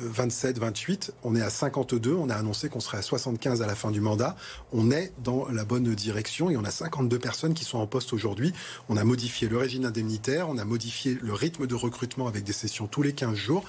27, 0.00 0.58
28, 0.58 1.12
on 1.24 1.36
est 1.36 1.42
à 1.42 1.50
52. 1.50 2.14
On 2.14 2.30
a 2.30 2.34
annoncé 2.34 2.70
qu'on 2.70 2.80
serait 2.80 2.98
à 2.98 3.02
75 3.02 3.60
à 3.60 3.66
la 3.66 3.74
fin 3.74 3.90
du 3.90 4.00
mandat. 4.00 4.34
On 4.72 4.90
est 4.90 5.12
dans 5.22 5.46
la 5.48 5.64
bonne 5.66 5.94
direction 5.94 6.48
et 6.48 6.56
on 6.56 6.64
a 6.64 6.70
52 6.70 7.18
personnes 7.18 7.52
qui 7.52 7.64
sont 7.64 7.78
en 7.78 7.86
poste 7.86 8.14
aujourd'hui. 8.14 8.54
On 8.88 8.96
a 8.96 9.04
modifié 9.04 9.46
le 9.46 9.58
régime 9.58 9.84
indemnitaire, 9.84 10.48
on 10.48 10.56
a 10.56 10.64
modifié 10.64 11.18
le 11.20 11.34
rythme 11.34 11.66
de 11.66 11.74
recrutement 11.74 12.28
avec 12.28 12.44
des 12.44 12.54
sessions 12.54 12.86
tous 12.86 13.02
les 13.02 13.12
15 13.12 13.34
jours. 13.34 13.64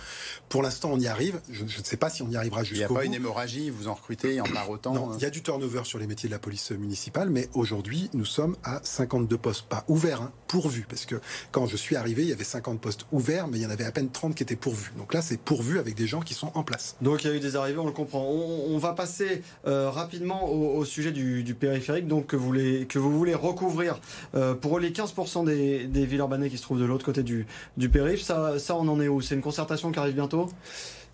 Pour 0.48 0.64
l'instant, 0.64 0.92
on 0.94 1.00
y 1.00 1.08
arrive. 1.08 1.42
Je, 1.50 1.64
ne 1.64 1.84
sais 1.84 1.98
pas 1.98 2.10
si 2.10 2.22
on 2.22 2.30
y 2.30 2.38
arrivera 2.38 2.64
jusqu'au 2.64 2.76
bout. 2.76 2.80
Il 2.80 2.94
n'y 2.94 2.98
a 2.98 3.00
pas 3.00 3.06
une 3.06 3.14
hémorragie, 3.14 3.70
vous 3.72 3.90
en 3.90 3.94
recrutez, 3.94 4.40
en 4.40 4.46
part 4.46 4.70
autant 4.70 4.94
Non, 4.94 5.12
hein. 5.12 5.16
il 5.18 5.24
y 5.24 5.26
a 5.26 5.32
du 5.32 5.44
turnover 5.44 5.82
sur 5.84 6.00
les 6.00 6.08
métiers 6.08 6.30
de 6.30 6.34
la 6.34 6.40
police 6.40 6.72
municipale, 6.72 7.30
mais 7.30 7.50
aujourd'hui, 7.56 8.10
nous 8.14 8.26
sommes 8.26 8.56
à 8.64 8.80
52 8.84 9.38
postes, 9.38 9.66
pas 9.68 9.84
ouverts, 9.90 10.22
hein, 10.22 10.32
pourvus. 10.48 10.86
Parce 10.88 11.06
que 11.06 11.20
quand 11.52 11.68
je 11.68 11.76
suis 11.76 11.98
arrivé, 11.98 12.22
il 12.22 12.30
y 12.30 12.34
avait 12.34 12.46
50 12.46 12.80
postes 12.80 13.06
ouverts, 13.12 13.50
mais 13.50 13.58
il 13.58 13.64
y 13.64 13.66
en 13.66 13.70
avait 13.70 13.84
à 13.84 13.92
peine 13.92 14.12
30 14.14 14.36
qui 14.36 14.44
étaient 14.44 14.56
pourvus. 14.56 14.92
Donc 14.98 15.14
là, 15.14 15.22
c'est 15.22 15.40
pourvu 15.40 15.80
avec 15.80 15.96
des 15.96 16.08
gens 16.08 16.22
qui 16.22 16.34
sont 16.34 16.52
en 16.56 16.64
place. 16.64 16.96
Donc 17.02 17.24
il 17.24 17.30
y 17.30 17.34
a 17.34 17.36
eu 17.36 17.40
des 17.40 17.56
arrivées, 17.56 17.80
on 17.80 17.86
le 17.86 17.92
comprend. 17.92 18.24
On, 18.24 18.78
va 18.78 18.94
passer 18.94 19.42
euh, 19.66 19.90
rapidement 19.90 20.50
au, 20.52 20.84
sujet 20.86 21.12
du, 21.12 21.56
périphérique, 21.56 22.08
donc 22.08 22.28
que 22.28 22.36
vous 22.36 22.46
voulez, 22.46 22.86
que 22.88 23.00
vous 23.00 23.16
voulez 23.18 23.36
recouvrir 23.36 24.00
euh, 24.36 24.54
pour 24.54 24.80
les 24.80 24.92
15% 24.92 25.46
des, 25.46 25.86
des 25.86 26.06
villes 26.06 26.20
urbaines 26.20 26.50
qui 26.50 26.58
se 26.58 26.64
trouvent 26.64 26.80
de 26.80 26.86
l'autre 26.86 27.06
côté 27.06 27.24
du, 27.24 27.46
du 27.78 27.90
périph'. 27.90 28.22
Ça, 28.22 28.60
ça, 28.60 28.76
on 28.76 28.88
en 28.88 29.00
est 29.02 29.08
où? 29.08 29.22
C'est 29.22 29.36
une 29.36 29.42
concertation 29.42 29.92
qui 29.92 30.00
arrive 30.00 30.16
bientôt? 30.16 30.50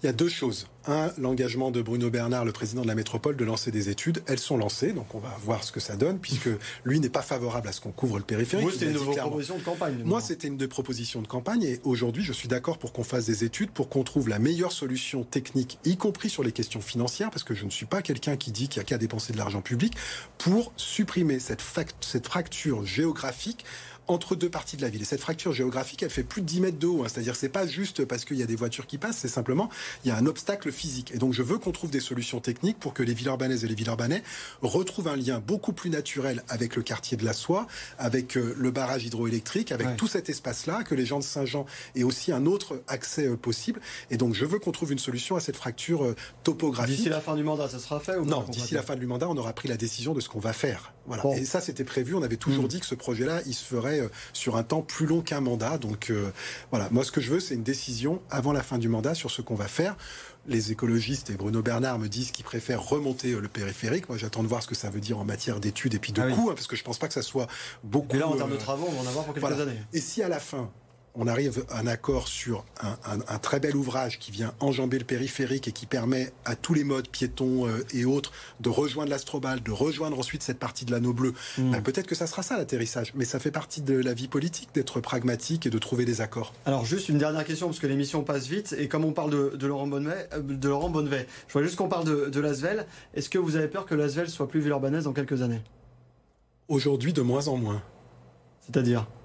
Il 0.01 0.05
y 0.05 0.09
a 0.09 0.13
deux 0.13 0.29
choses. 0.29 0.67
Un, 0.87 1.11
l'engagement 1.17 1.71
de 1.71 1.81
Bruno 1.81 2.09
Bernard, 2.09 2.45
le 2.45 2.53
président 2.53 2.83
de 2.83 2.87
la 2.87 2.95
métropole, 2.95 3.35
de 3.35 3.43
lancer 3.43 3.69
des 3.69 3.89
études. 3.89 4.23
Elles 4.27 4.39
sont 4.39 4.55
lancées, 4.55 4.93
donc 4.93 5.13
on 5.13 5.19
va 5.19 5.35
voir 5.43 5.65
ce 5.65 5.73
que 5.73 5.81
ça 5.81 5.97
donne, 5.97 6.19
puisque 6.19 6.49
lui 6.85 7.01
n'est 7.01 7.09
pas 7.09 7.21
favorable 7.21 7.67
à 7.67 7.73
ce 7.73 7.81
qu'on 7.81 7.91
couvre 7.91 8.17
le 8.17 8.23
périphérique. 8.23 8.63
Moi, 8.63 8.71
c'était 8.71 8.91
une 8.91 8.97
proposition 8.97 9.57
de 9.57 9.63
campagne. 9.63 10.01
Moi, 10.05 10.21
c'était 10.21 10.47
une 10.47 10.55
de 10.55 10.65
propositions 10.67 11.21
de 11.21 11.27
campagne, 11.27 11.63
et 11.63 11.81
aujourd'hui, 11.83 12.23
je 12.23 12.31
suis 12.31 12.47
d'accord 12.47 12.77
pour 12.77 12.88
qu'on 12.91 13.03
fasse 13.03 13.25
des 13.25 13.43
études, 13.43 13.71
pour 13.71 13.89
qu'on 13.89 14.03
trouve 14.03 14.29
la 14.29 14.39
meilleure 14.39 14.71
solution 14.71 15.23
technique, 15.23 15.79
y 15.85 15.97
compris 15.97 16.29
sur 16.29 16.43
les 16.43 16.51
questions 16.51 16.81
financières, 16.81 17.29
parce 17.29 17.43
que 17.43 17.53
je 17.53 17.65
ne 17.65 17.69
suis 17.69 17.85
pas 17.85 18.01
quelqu'un 18.01 18.37
qui 18.37 18.51
dit 18.51 18.67
qu'il 18.67 18.79
n'y 18.79 18.85
a 18.85 18.85
qu'à 18.85 18.97
dépenser 18.97 19.33
de 19.33 19.37
l'argent 19.37 19.61
public, 19.61 19.93
pour 20.37 20.73
supprimer 20.77 21.39
cette, 21.39 21.63
cette 22.01 22.25
fracture 22.25 22.85
géographique 22.85 23.65
entre 24.09 24.35
deux 24.35 24.49
parties 24.49 24.77
de 24.77 24.81
la 24.81 24.89
ville. 24.89 25.01
Et 25.01 25.05
cette 25.05 25.21
fracture 25.21 25.53
géographique, 25.53 26.03
elle 26.03 26.09
fait 26.09 26.23
plus 26.23 26.41
de 26.41 26.47
10 26.47 26.61
mètres 26.61 26.79
de 26.79 26.87
haut. 26.87 27.03
Hein. 27.03 27.07
C'est-à-dire, 27.07 27.35
c'est 27.35 27.49
pas 27.49 27.67
juste 27.67 28.05
parce 28.05 28.25
qu'il 28.25 28.37
y 28.37 28.43
a 28.43 28.45
des 28.45 28.55
voitures 28.55 28.87
qui 28.87 28.97
passent, 28.97 29.17
c'est 29.17 29.27
simplement 29.27 29.69
il 30.03 30.09
y 30.09 30.11
a 30.11 30.17
un 30.17 30.25
obstacle 30.25 30.71
physique. 30.71 31.11
Et 31.13 31.17
donc, 31.17 31.33
je 31.33 31.43
veux 31.43 31.57
qu'on 31.57 31.71
trouve 31.71 31.91
des 31.91 31.99
solutions 31.99 32.39
techniques 32.39 32.79
pour 32.79 32.93
que 32.93 33.03
les 33.03 33.13
villes 33.13 33.27
urbanaises 33.27 33.63
et 33.63 33.67
les 33.67 33.75
villes 33.75 33.87
urbanais 33.87 34.23
retrouvent 34.61 35.07
un 35.07 35.15
lien 35.15 35.41
beaucoup 35.45 35.73
plus 35.73 35.89
naturel 35.89 36.43
avec 36.47 36.75
le 36.75 36.81
quartier 36.81 37.17
de 37.17 37.25
la 37.25 37.33
Soie, 37.33 37.67
avec 37.97 38.37
euh, 38.37 38.55
le 38.57 38.71
barrage 38.71 39.05
hydroélectrique, 39.05 39.71
avec 39.71 39.97
tout 39.97 40.07
cet 40.07 40.29
espace-là, 40.29 40.83
que 40.83 40.95
les 40.95 41.05
gens 41.05 41.19
de 41.19 41.23
Saint-Jean 41.23 41.65
aient 41.95 42.03
aussi 42.03 42.31
un 42.31 42.45
autre 42.45 42.81
accès 42.87 43.27
euh, 43.27 43.35
possible. 43.35 43.81
Et 44.09 44.17
donc, 44.17 44.33
je 44.33 44.45
veux 44.45 44.59
qu'on 44.59 44.71
trouve 44.71 44.91
une 44.91 44.99
solution 44.99 45.35
à 45.35 45.39
cette 45.39 45.57
fracture 45.57 46.03
euh, 46.03 46.15
topographique. 46.43 46.97
D'ici 46.97 47.09
la 47.09 47.21
fin 47.21 47.35
du 47.35 47.43
mandat, 47.43 47.69
ça 47.69 47.79
sera 47.79 47.99
fait 47.99 48.17
ou 48.17 48.25
Non, 48.25 48.43
d'ici 48.49 48.73
la 48.73 48.83
fin 48.83 48.95
du 48.95 49.05
mandat, 49.05 49.27
on 49.29 49.37
aura 49.37 49.53
pris 49.53 49.67
la 49.67 49.77
décision 49.77 50.13
de 50.13 50.19
ce 50.19 50.29
qu'on 50.29 50.39
va 50.39 50.53
faire. 50.53 50.93
Voilà. 51.05 51.23
Et 51.37 51.45
ça, 51.45 51.61
c'était 51.61 51.83
prévu. 51.83 52.15
On 52.15 52.21
avait 52.23 52.37
toujours 52.37 52.65
hmm. 52.65 52.69
dit 52.69 52.79
que 52.79 52.85
ce 52.85 52.95
projet-là, 52.95 53.41
il 53.45 53.53
se 53.53 53.63
ferait 53.63 53.98
sur 54.33 54.57
un 54.57 54.63
temps 54.63 54.81
plus 54.81 55.05
long 55.05 55.21
qu'un 55.21 55.41
mandat. 55.41 55.77
Donc 55.77 56.09
euh, 56.09 56.31
voilà, 56.71 56.87
moi 56.91 57.03
ce 57.03 57.11
que 57.11 57.21
je 57.21 57.31
veux, 57.31 57.39
c'est 57.39 57.55
une 57.55 57.63
décision 57.63 58.21
avant 58.29 58.53
la 58.53 58.63
fin 58.63 58.77
du 58.77 58.89
mandat 58.89 59.15
sur 59.15 59.31
ce 59.31 59.41
qu'on 59.41 59.55
va 59.55 59.67
faire. 59.67 59.95
Les 60.47 60.71
écologistes 60.71 61.29
et 61.29 61.35
Bruno 61.35 61.61
Bernard 61.61 61.99
me 61.99 62.07
disent 62.07 62.31
qu'ils 62.31 62.45
préfèrent 62.45 62.83
remonter 62.83 63.33
euh, 63.33 63.39
le 63.39 63.47
périphérique. 63.47 64.09
Moi, 64.09 64.17
j'attends 64.17 64.41
de 64.41 64.47
voir 64.47 64.63
ce 64.63 64.67
que 64.67 64.75
ça 64.75 64.89
veut 64.89 65.01
dire 65.01 65.19
en 65.19 65.25
matière 65.25 65.59
d'études 65.59 65.93
et 65.93 65.99
puis 65.99 66.11
de 66.11 66.21
ah 66.21 66.31
coûts, 66.31 66.49
hein, 66.49 66.53
parce 66.55 66.67
que 66.67 66.75
je 66.75 66.83
pense 66.83 66.97
pas 66.97 67.07
que 67.07 67.13
ça 67.13 67.21
soit 67.21 67.47
beaucoup. 67.83 68.15
Et 68.15 68.19
là, 68.19 68.27
en 68.27 68.35
termes 68.35 68.49
de 68.49 68.55
euh, 68.55 68.59
travaux, 68.59 68.87
on 68.87 68.93
va 68.93 69.01
en 69.01 69.07
avoir 69.07 69.25
pour 69.25 69.33
quelques 69.33 69.59
années. 69.59 69.79
Et 69.93 69.99
si 69.99 70.23
à 70.23 70.29
la 70.29 70.39
fin, 70.39 70.71
on 71.19 71.27
arrive 71.27 71.65
à 71.69 71.79
un 71.79 71.87
accord 71.87 72.29
sur 72.29 72.63
un, 72.81 73.37
très 73.39 73.59
bel 73.59 73.75
ouvrage 73.75 74.19
qui 74.19 74.31
vient 74.31 74.53
enjamber 74.61 74.97
le 74.97 75.03
périphérique 75.03 75.67
et 75.67 75.73
qui 75.73 75.85
permet 75.85 76.31
à 76.45 76.55
tous 76.55 76.73
les 76.73 76.85
modes 76.85 77.09
piétons 77.09 77.67
euh, 77.67 77.85
et 77.93 78.05
autres 78.05 78.31
de 78.61 78.69
rejoindre 78.69 79.09
l'Astrobal, 79.09 79.61
de 79.61 79.71
rejoindre 79.71 80.17
ensuite 80.17 80.41
cette 80.41 80.59
partie 80.59 80.85
de 80.85 80.91
l'anneau 80.91 81.11
bleu. 81.11 81.33
Hmm. 81.57 81.71
Ben, 81.71 81.81
peut-être 81.81 82.07
que 82.07 82.15
ça 82.15 82.25
sera 82.25 82.41
ça 82.41 82.57
l'atterrissage, 82.57 83.11
mais 83.15 83.25
ça 83.25 83.37
fait 83.39 83.51
partie 83.51 83.81
de 83.81 83.95
la 83.95 84.13
vie 84.13 84.29
politique 84.29 84.69
d'être 84.73 85.01
pragmatique 85.01 85.65
et 85.65 85.69
de 85.69 85.77
trouver 85.77 86.05
des 86.05 86.21
accords. 86.21 86.53
Alors 86.65 86.85
juste 86.85 87.09
une 87.09 87.17
dernière 87.17 87.43
question 87.43 87.67
parce 87.67 87.79
que 87.79 87.87
l'émission 87.87 88.23
passe 88.23 88.47
vite 88.47 88.73
et 88.77 88.87
comme 88.87 89.03
on 89.03 89.11
parle 89.11 89.57
de, 89.57 89.67
Laurent 89.67 89.87
Bonnevet, 89.87 90.29
euh, 90.33 90.41
de 90.41 90.69
Laurent 90.69 90.89
Bonnevet, 90.89 91.27
je 91.47 91.53
vois 91.53 91.63
juste 91.63 91.75
qu'on 91.75 91.89
parle 91.89 92.05
de, 92.05 92.29
de 92.29 92.39
l'Asvel. 92.39 92.85
Est-ce 93.13 93.29
que 93.29 93.37
vous 93.37 93.57
avez 93.57 93.67
peur 93.67 93.85
que 93.85 93.93
l'Asvel 93.93 94.29
soit 94.29 94.47
plus 94.47 94.61
ville 94.61 94.69
urbanaise 94.69 95.03
dans 95.03 95.13
quelques 95.13 95.41
années? 95.41 95.61
Aujourd'hui, 96.69 97.11
de 97.11 97.21
moins 97.21 97.49
en 97.49 97.57
moins. 97.57 97.81
C'est-à-dire? 98.61 99.05
bah, 99.05 99.18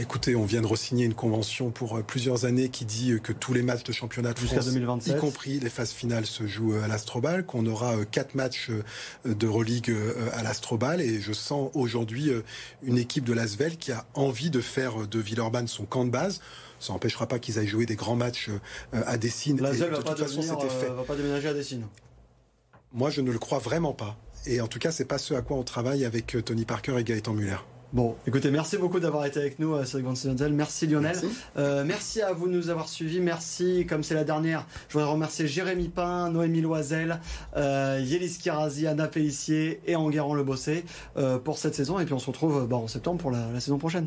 écoutez, 0.00 0.36
on 0.36 0.44
vient 0.44 0.60
de 0.60 0.66
re-signer 0.66 1.04
une 1.04 1.14
convention 1.14 1.70
pour 1.70 1.96
euh, 1.96 2.02
plusieurs 2.02 2.44
années 2.44 2.68
qui 2.68 2.84
dit 2.84 3.12
euh, 3.12 3.18
que 3.18 3.32
tous 3.32 3.52
les 3.52 3.62
matchs 3.62 3.84
de 3.84 3.92
championnat 3.92 4.32
de 4.32 4.38
France, 4.38 5.06
y 5.06 5.16
compris 5.16 5.58
les 5.60 5.70
phases 5.70 5.92
finales, 5.92 6.26
se 6.26 6.46
jouent 6.46 6.74
euh, 6.74 6.84
à 6.84 6.88
l'Astrobal, 6.88 7.44
qu'on 7.44 7.66
aura 7.66 8.04
quatre 8.04 8.34
matchs 8.34 8.70
de 9.24 9.46
religue 9.46 9.94
à 10.32 10.42
l'Astrobal. 10.42 11.00
Et 11.00 11.20
je 11.20 11.32
sens 11.32 11.70
aujourd'hui 11.74 12.30
une 12.82 12.98
équipe 12.98 13.24
de 13.24 13.32
l'Asvel 13.32 13.76
qui 13.76 13.92
a 13.92 14.04
envie 14.14 14.50
de 14.50 14.60
faire 14.60 15.06
de 15.06 15.18
Villeurbanne 15.18 15.68
son 15.68 15.84
camp 15.84 16.04
de 16.04 16.10
base. 16.10 16.40
Ça 16.80 16.92
n'empêchera 16.92 17.26
pas 17.26 17.38
qu'ils 17.38 17.58
aillent 17.58 17.66
jouer 17.66 17.86
des 17.86 17.96
grands 17.96 18.16
matchs 18.16 18.50
à 18.92 19.16
Dessine. 19.16 19.60
L'Asvel 19.60 19.90
va, 19.90 20.02
pas 20.02 20.14
va 20.14 21.04
pas 21.04 21.16
déménager 21.16 21.48
à 21.48 21.54
Dessine. 21.54 21.86
Moi, 22.92 23.10
je 23.10 23.20
ne 23.20 23.30
le 23.30 23.38
crois 23.38 23.58
vraiment 23.58 23.92
pas. 23.92 24.16
Et 24.46 24.60
en 24.60 24.68
tout 24.68 24.78
cas, 24.78 24.92
c'est 24.92 25.04
pas 25.04 25.18
ce 25.18 25.34
à 25.34 25.42
quoi 25.42 25.56
on 25.56 25.64
travaille 25.64 26.04
avec 26.04 26.36
Tony 26.44 26.64
Parker 26.64 26.98
et 26.98 27.04
Gaëtan 27.04 27.32
Muller. 27.32 27.58
Bon, 27.90 28.16
écoutez, 28.26 28.50
merci 28.50 28.76
beaucoup 28.76 29.00
d'avoir 29.00 29.24
été 29.24 29.40
avec 29.40 29.58
nous, 29.58 29.82
Cédric 29.86 30.04
Van 30.04 30.50
Merci 30.50 30.86
Lionel. 30.86 31.16
Merci. 31.22 31.38
Euh, 31.56 31.84
merci. 31.86 32.20
à 32.20 32.34
vous 32.34 32.46
de 32.46 32.52
nous 32.52 32.68
avoir 32.68 32.86
suivis. 32.86 33.18
Merci, 33.20 33.86
comme 33.88 34.02
c'est 34.02 34.14
la 34.14 34.24
dernière, 34.24 34.66
je 34.88 34.92
voudrais 34.92 35.10
remercier 35.10 35.46
Jérémy 35.46 35.88
Pain, 35.88 36.28
Noémie 36.28 36.60
Loisel, 36.60 37.18
euh, 37.56 37.98
Yélis 38.04 38.36
Kirazi, 38.42 38.86
Anna 38.86 39.08
Pellissier 39.08 39.80
et 39.86 39.96
Enguerrand 39.96 40.34
Le 40.34 40.44
Bossé 40.44 40.84
euh, 41.16 41.38
pour 41.38 41.56
cette 41.56 41.74
saison. 41.74 41.98
Et 41.98 42.04
puis 42.04 42.12
on 42.12 42.18
se 42.18 42.26
retrouve 42.26 42.66
bah, 42.68 42.76
en 42.76 42.88
septembre 42.88 43.22
pour 43.22 43.30
la 43.30 43.58
saison 43.58 43.78
prochaine. 43.78 44.06